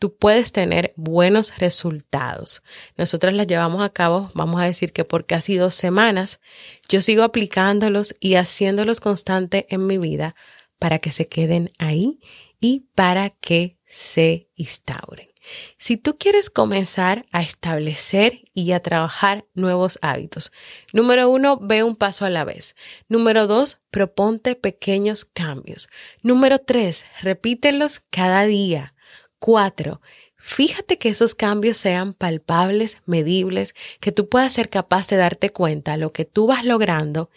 tú 0.00 0.16
puedes 0.16 0.50
tener 0.50 0.92
buenos 0.96 1.56
resultados. 1.58 2.62
Nosotros 2.96 3.34
las 3.34 3.46
llevamos 3.46 3.84
a 3.84 3.90
cabo, 3.90 4.32
vamos 4.34 4.60
a 4.60 4.64
decir 4.64 4.92
que 4.92 5.04
por 5.04 5.26
casi 5.26 5.56
dos 5.56 5.74
semanas, 5.74 6.40
yo 6.88 7.02
sigo 7.02 7.22
aplicándolos 7.22 8.16
y 8.18 8.34
haciéndolos 8.34 8.98
constante 8.98 9.66
en 9.68 9.86
mi 9.86 9.98
vida 9.98 10.34
para 10.78 10.98
que 10.98 11.12
se 11.12 11.28
queden 11.28 11.70
ahí 11.78 12.18
y 12.60 12.88
para 12.94 13.30
que 13.30 13.76
se 13.86 14.48
instauren. 14.56 15.28
Si 15.76 15.96
tú 15.96 16.16
quieres 16.16 16.48
comenzar 16.48 17.26
a 17.30 17.42
establecer 17.42 18.44
y 18.54 18.72
a 18.72 18.80
trabajar 18.80 19.46
nuevos 19.54 19.98
hábitos, 20.00 20.50
número 20.92 21.28
uno, 21.28 21.58
ve 21.58 21.82
un 21.82 21.96
paso 21.96 22.24
a 22.24 22.30
la 22.30 22.44
vez. 22.44 22.74
Número 23.08 23.46
dos, 23.46 23.80
proponte 23.90 24.54
pequeños 24.54 25.24
cambios. 25.26 25.88
Número 26.22 26.58
tres, 26.58 27.04
repítelos 27.20 28.00
cada 28.10 28.44
día. 28.44 28.94
Cuatro, 29.40 30.00
Fíjate 30.42 30.96
que 30.96 31.10
esos 31.10 31.34
cambios 31.34 31.76
sean 31.76 32.14
palpables, 32.14 32.96
medibles, 33.04 33.74
que 34.00 34.10
tú 34.10 34.30
puedas 34.30 34.54
ser 34.54 34.70
capaz 34.70 35.06
de 35.08 35.18
darte 35.18 35.50
cuenta 35.50 35.98
lo 35.98 36.14
que 36.14 36.24
tú 36.24 36.46
vas 36.46 36.64
logrando 36.64 37.28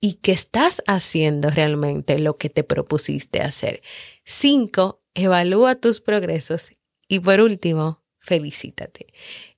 y 0.00 0.14
que 0.14 0.32
estás 0.32 0.82
haciendo 0.86 1.50
realmente 1.50 2.18
lo 2.18 2.38
que 2.38 2.48
te 2.48 2.64
propusiste 2.64 3.42
hacer. 3.42 3.82
Cinco, 4.24 5.02
evalúa 5.12 5.74
tus 5.74 6.00
progresos 6.00 6.70
y 7.06 7.20
por 7.20 7.42
último, 7.42 8.02
felicítate. 8.18 9.08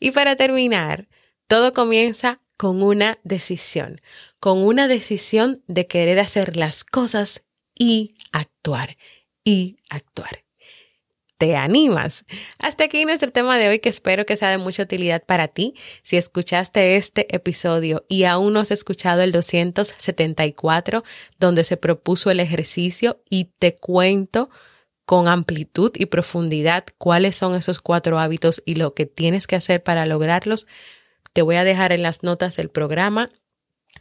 Y 0.01 0.11
para 0.11 0.35
terminar, 0.35 1.09
todo 1.47 1.73
comienza 1.73 2.41
con 2.57 2.83
una 2.83 3.21
decisión, 3.23 4.01
con 4.41 4.65
una 4.65 4.89
decisión 4.89 5.63
de 5.69 5.87
querer 5.87 6.19
hacer 6.19 6.57
las 6.57 6.83
cosas 6.83 7.45
y 7.79 8.17
actuar, 8.33 8.97
y 9.45 9.77
actuar 9.89 10.50
te 11.41 11.57
animas. 11.57 12.27
Hasta 12.59 12.85
aquí 12.85 13.07
nuestro 13.07 13.33
tema 13.33 13.57
de 13.57 13.71
hoy 13.71 13.79
que 13.79 13.89
espero 13.89 14.27
que 14.27 14.37
sea 14.37 14.51
de 14.51 14.59
mucha 14.59 14.83
utilidad 14.83 15.25
para 15.25 15.49
ti. 15.49 15.75
Si 16.03 16.19
escuchaste 16.19 16.97
este 16.97 17.35
episodio 17.35 18.05
y 18.11 18.25
aún 18.25 18.53
no 18.53 18.61
has 18.61 18.71
escuchado 18.71 19.23
el 19.23 19.33
274 19.33 21.03
donde 21.39 21.65
se 21.65 21.79
propuso 21.79 22.31
el 22.31 22.41
ejercicio 22.41 23.23
y 23.31 23.47
te 23.59 23.75
cuento 23.75 24.51
con 25.07 25.29
amplitud 25.29 25.93
y 25.95 26.07
profundidad 26.07 26.85
cuáles 26.99 27.37
son 27.37 27.55
esos 27.55 27.81
cuatro 27.81 28.19
hábitos 28.19 28.63
y 28.67 28.75
lo 28.75 28.93
que 28.93 29.07
tienes 29.07 29.47
que 29.47 29.57
hacer 29.57 29.83
para 29.83 30.05
lograrlos, 30.05 30.67
te 31.33 31.41
voy 31.41 31.57
a 31.57 31.65
dejar 31.65 31.93
en 31.93 32.03
las 32.03 32.23
notas 32.23 32.57
del 32.57 32.69
programa 32.69 33.31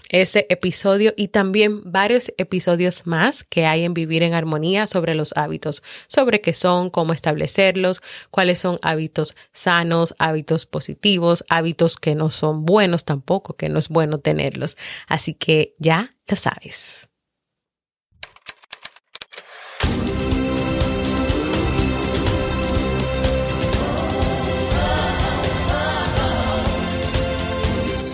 ese 0.09 0.47
episodio 0.49 1.13
y 1.15 1.27
también 1.27 1.81
varios 1.91 2.31
episodios 2.37 3.05
más 3.05 3.43
que 3.43 3.65
hay 3.65 3.83
en 3.83 3.93
Vivir 3.93 4.23
en 4.23 4.33
Armonía 4.33 4.87
sobre 4.87 5.13
los 5.13 5.33
hábitos, 5.37 5.83
sobre 6.07 6.41
qué 6.41 6.53
son, 6.53 6.89
cómo 6.89 7.13
establecerlos, 7.13 8.01
cuáles 8.31 8.59
son 8.59 8.79
hábitos 8.81 9.35
sanos, 9.51 10.15
hábitos 10.17 10.65
positivos, 10.65 11.45
hábitos 11.49 11.95
que 11.95 12.15
no 12.15 12.31
son 12.31 12.65
buenos 12.65 13.05
tampoco, 13.05 13.55
que 13.55 13.69
no 13.69 13.77
es 13.77 13.89
bueno 13.89 14.19
tenerlos. 14.19 14.77
Así 15.07 15.33
que 15.35 15.75
ya 15.77 16.15
lo 16.27 16.35
sabes. 16.35 17.08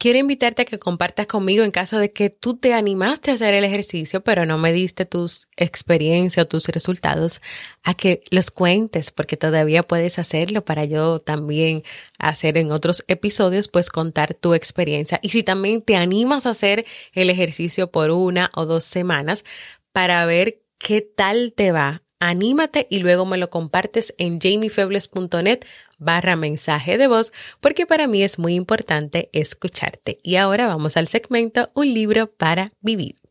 Quiero 0.00 0.18
invitarte 0.18 0.62
a 0.62 0.64
que 0.64 0.78
compartas 0.78 1.26
conmigo 1.26 1.62
en 1.62 1.70
caso 1.70 1.98
de 1.98 2.10
que 2.10 2.30
tú 2.30 2.56
te 2.56 2.72
animaste 2.72 3.30
a 3.30 3.34
hacer 3.34 3.52
el 3.52 3.64
ejercicio, 3.64 4.22
pero 4.22 4.46
no 4.46 4.56
me 4.56 4.72
diste 4.72 5.04
tus 5.04 5.46
experiencias 5.58 6.42
o 6.46 6.48
tus 6.48 6.68
resultados, 6.68 7.42
a 7.84 7.92
que 7.92 8.22
los 8.30 8.50
cuentes, 8.50 9.10
porque 9.10 9.36
todavía 9.36 9.82
puedes 9.82 10.18
hacerlo 10.18 10.64
para 10.64 10.86
yo 10.86 11.20
también 11.20 11.84
hacer 12.18 12.56
en 12.56 12.72
otros 12.72 13.04
episodios, 13.08 13.68
pues 13.68 13.90
contar 13.90 14.32
tu 14.32 14.54
experiencia. 14.54 15.20
Y 15.22 15.28
si 15.28 15.42
también 15.42 15.82
te 15.82 15.96
animas 15.96 16.46
a 16.46 16.50
hacer 16.50 16.86
el 17.12 17.28
ejercicio 17.28 17.90
por 17.90 18.10
una 18.10 18.50
o 18.54 18.64
dos 18.64 18.84
semanas 18.84 19.44
para 19.92 20.24
ver 20.24 20.62
qué 20.78 21.02
tal 21.02 21.52
te 21.54 21.72
va, 21.72 22.02
anímate 22.20 22.86
y 22.88 23.00
luego 23.00 23.26
me 23.26 23.36
lo 23.36 23.50
compartes 23.50 24.14
en 24.16 24.40
jamiefebles.net 24.40 25.60
barra 26.00 26.34
mensaje 26.34 26.98
de 26.98 27.06
voz 27.06 27.32
porque 27.60 27.86
para 27.86 28.08
mí 28.08 28.22
es 28.24 28.38
muy 28.38 28.54
importante 28.54 29.30
escucharte. 29.32 30.18
Y 30.24 30.36
ahora 30.36 30.66
vamos 30.66 30.96
al 30.96 31.06
segmento 31.06 31.70
Un 31.74 31.94
libro 31.94 32.32
para 32.32 32.72
vivir. 32.80 33.29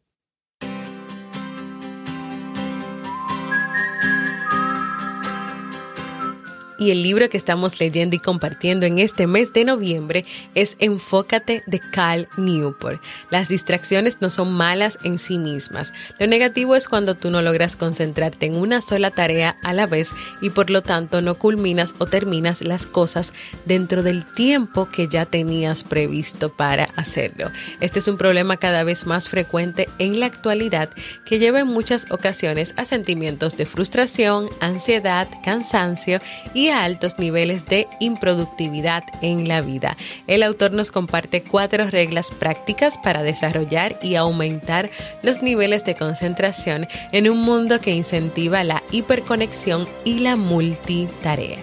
Y 6.80 6.92
el 6.92 7.04
libro 7.04 7.30
que 7.30 7.38
estamos 7.38 7.80
leyendo 7.80 8.16
y 8.16 8.20
compartiendo 8.20 8.86
en 8.86 8.98
este 9.00 9.28
mes 9.28 9.54
de 9.54 9.66
noviembre 9.66 10.26
es 10.56 10.78
Enfócate 10.80 11.62
de 11.68 11.80
Cal 11.80 12.30
Newport. 12.38 13.04
Las 13.30 13.50
distracciones 13.50 14.22
no 14.22 14.30
son 14.30 14.54
malas 14.54 14.98
en 15.04 15.20
sí 15.20 15.38
mismas. 15.38 15.94
Lo 16.20 16.26
negativo 16.26 16.76
es 16.76 16.88
cuando 16.88 17.16
tú 17.16 17.30
no 17.30 17.42
logras 17.42 17.76
concentrarte 17.76 18.46
en 18.46 18.56
una 18.56 18.82
sola 18.82 19.12
tarea 19.12 19.58
a 19.62 19.74
la 19.74 19.86
vez 19.86 20.12
y 20.42 20.52
por 20.52 20.70
lo 20.70 20.82
tanto 20.82 21.22
no 21.22 21.36
culminas 21.36 21.94
o 21.98 22.06
terminas 22.06 22.62
las 22.62 22.86
cosas 22.86 23.34
dentro 23.66 24.02
del 24.02 24.26
tiempo 24.26 24.90
que 24.90 25.10
ya 25.10 25.26
tenías 25.26 25.84
previsto 25.84 26.50
para 26.50 26.86
hacerlo. 26.96 27.52
Este 27.82 28.00
es 28.00 28.08
un 28.08 28.18
problema 28.18 28.58
cada 28.58 28.86
vez 28.86 29.06
más 29.06 29.28
frecuente 29.28 29.90
en 30.00 30.20
la 30.20 30.28
actualidad 30.28 30.90
que 31.26 31.40
lleva 31.40 31.60
en 31.60 31.68
muchas 31.68 32.10
ocasiones 32.12 32.74
a 32.78 32.86
sentimientos 32.86 33.58
de 33.58 33.66
frustración, 33.66 34.48
ansiedad, 34.62 35.28
cansancio 35.44 36.20
y 36.54 36.69
altos 36.72 37.20
niveles 37.20 37.66
de 37.66 37.88
improductividad 38.00 39.04
en 39.22 39.48
la 39.48 39.62
vida. 39.62 39.98
El 40.28 40.44
autor 40.44 40.74
nos 40.74 40.92
comparte 40.92 41.42
cuatro 41.42 41.90
reglas 41.90 42.32
prácticas 42.32 42.98
para 42.98 43.24
desarrollar 43.24 43.98
y 44.02 44.16
aumentar 44.16 44.90
los 45.24 45.42
niveles 45.42 45.86
de 45.86 45.96
concentración 45.96 46.88
en 47.12 47.30
un 47.30 47.42
mundo 47.42 47.80
que 47.80 47.92
incentiva 47.92 48.64
la 48.64 48.84
hiperconexión 48.92 49.88
y 50.04 50.20
la 50.20 50.36
multitarea. 50.36 51.60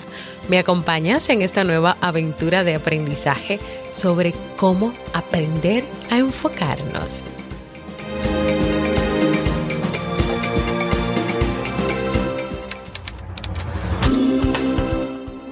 ¿Me 0.48 0.58
acompañas 0.58 1.28
en 1.28 1.42
esta 1.42 1.64
nueva 1.64 1.96
aventura 2.00 2.62
de 2.62 2.76
aprendizaje 2.76 3.58
sobre 3.90 4.32
cómo 4.56 4.92
aprender 5.12 5.84
a 6.08 6.18
enfocarnos? 6.18 7.35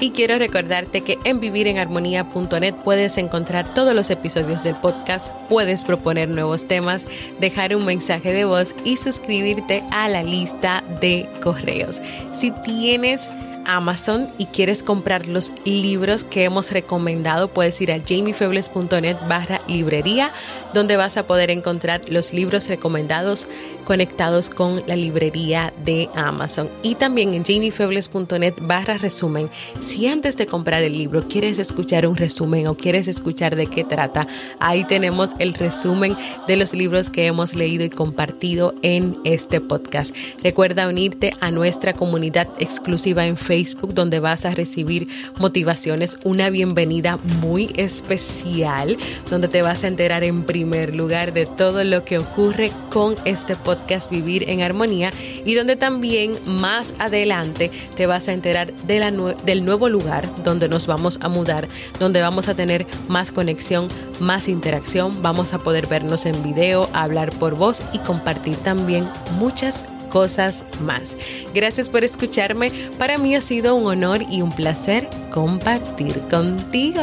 Y 0.04 0.10
quiero 0.10 0.36
recordarte 0.36 1.00
que 1.00 1.18
en 1.24 1.40
vivirenarmonía.net 1.40 2.74
puedes 2.84 3.16
encontrar 3.16 3.72
todos 3.72 3.94
los 3.94 4.10
episodios 4.10 4.62
del 4.62 4.76
podcast, 4.76 5.32
puedes 5.48 5.86
proponer 5.86 6.28
nuevos 6.28 6.68
temas, 6.68 7.06
dejar 7.40 7.74
un 7.74 7.86
mensaje 7.86 8.34
de 8.34 8.44
voz 8.44 8.74
y 8.84 8.98
suscribirte 8.98 9.82
a 9.92 10.10
la 10.10 10.22
lista 10.22 10.84
de 11.00 11.26
correos. 11.42 12.02
Si 12.34 12.50
tienes 12.50 13.32
Amazon 13.64 14.28
y 14.36 14.44
quieres 14.44 14.82
comprar 14.82 15.26
los 15.26 15.52
libros 15.64 16.22
que 16.22 16.44
hemos 16.44 16.70
recomendado, 16.70 17.48
puedes 17.48 17.80
ir 17.80 17.90
a 17.90 17.98
jamiefebles.net 17.98 19.16
barra 19.26 19.62
librería, 19.66 20.32
donde 20.74 20.96
vas 20.96 21.16
a 21.16 21.26
poder 21.26 21.50
encontrar 21.50 22.02
los 22.08 22.32
libros 22.32 22.68
recomendados 22.68 23.48
conectados 23.84 24.50
con 24.50 24.82
la 24.86 24.96
librería 24.96 25.72
de 25.84 26.08
Amazon. 26.14 26.70
Y 26.82 26.94
también 26.96 27.32
en 27.34 27.44
jamiefebles.net 27.44 28.54
barra 28.60 28.96
resumen. 28.98 29.48
Si 29.80 30.06
antes 30.06 30.36
de 30.36 30.46
comprar 30.46 30.82
el 30.82 30.94
libro 30.94 31.28
quieres 31.28 31.58
escuchar 31.58 32.06
un 32.06 32.16
resumen 32.16 32.66
o 32.66 32.76
quieres 32.76 33.08
escuchar 33.08 33.56
de 33.56 33.66
qué 33.66 33.84
trata, 33.84 34.26
ahí 34.58 34.84
tenemos 34.84 35.32
el 35.38 35.54
resumen 35.54 36.16
de 36.48 36.56
los 36.56 36.74
libros 36.74 37.10
que 37.10 37.26
hemos 37.26 37.54
leído 37.54 37.84
y 37.84 37.90
compartido 37.90 38.74
en 38.82 39.16
este 39.24 39.60
podcast. 39.60 40.14
Recuerda 40.42 40.88
unirte 40.88 41.34
a 41.40 41.50
nuestra 41.50 41.92
comunidad 41.92 42.48
exclusiva 42.58 43.26
en 43.26 43.36
Facebook 43.36 43.94
donde 43.94 44.20
vas 44.20 44.44
a 44.44 44.50
recibir 44.50 45.08
motivaciones, 45.38 46.18
una 46.24 46.50
bienvenida 46.50 47.18
muy 47.40 47.72
especial 47.76 48.96
donde 49.30 49.48
te 49.48 49.62
vas 49.62 49.84
a 49.84 49.88
enterar 49.88 50.24
en 50.24 50.42
primer 50.64 50.94
lugar 50.94 51.34
de 51.34 51.44
todo 51.44 51.84
lo 51.84 52.06
que 52.06 52.16
ocurre 52.16 52.72
con 52.90 53.16
este 53.26 53.54
podcast 53.54 54.10
Vivir 54.10 54.48
en 54.48 54.62
Armonía 54.62 55.10
y 55.44 55.52
donde 55.52 55.76
también 55.76 56.38
más 56.46 56.94
adelante 56.98 57.70
te 57.96 58.06
vas 58.06 58.28
a 58.28 58.32
enterar 58.32 58.72
de 58.72 58.98
la 58.98 59.10
del 59.10 59.66
nuevo 59.66 59.90
lugar 59.90 60.26
donde 60.42 60.70
nos 60.70 60.86
vamos 60.86 61.18
a 61.20 61.28
mudar, 61.28 61.68
donde 62.00 62.22
vamos 62.22 62.48
a 62.48 62.54
tener 62.54 62.86
más 63.08 63.30
conexión, 63.30 63.88
más 64.20 64.48
interacción, 64.48 65.20
vamos 65.20 65.52
a 65.52 65.58
poder 65.58 65.86
vernos 65.86 66.24
en 66.24 66.42
video, 66.42 66.88
hablar 66.94 67.30
por 67.38 67.56
voz 67.56 67.82
y 67.92 67.98
compartir 67.98 68.56
también 68.56 69.06
muchas 69.38 69.84
cosas 70.08 70.64
más. 70.80 71.14
Gracias 71.52 71.90
por 71.90 72.04
escucharme. 72.04 72.72
Para 72.98 73.18
mí 73.18 73.34
ha 73.34 73.42
sido 73.42 73.74
un 73.74 73.86
honor 73.86 74.22
y 74.30 74.40
un 74.40 74.50
placer 74.50 75.10
compartir 75.30 76.18
contigo. 76.30 77.02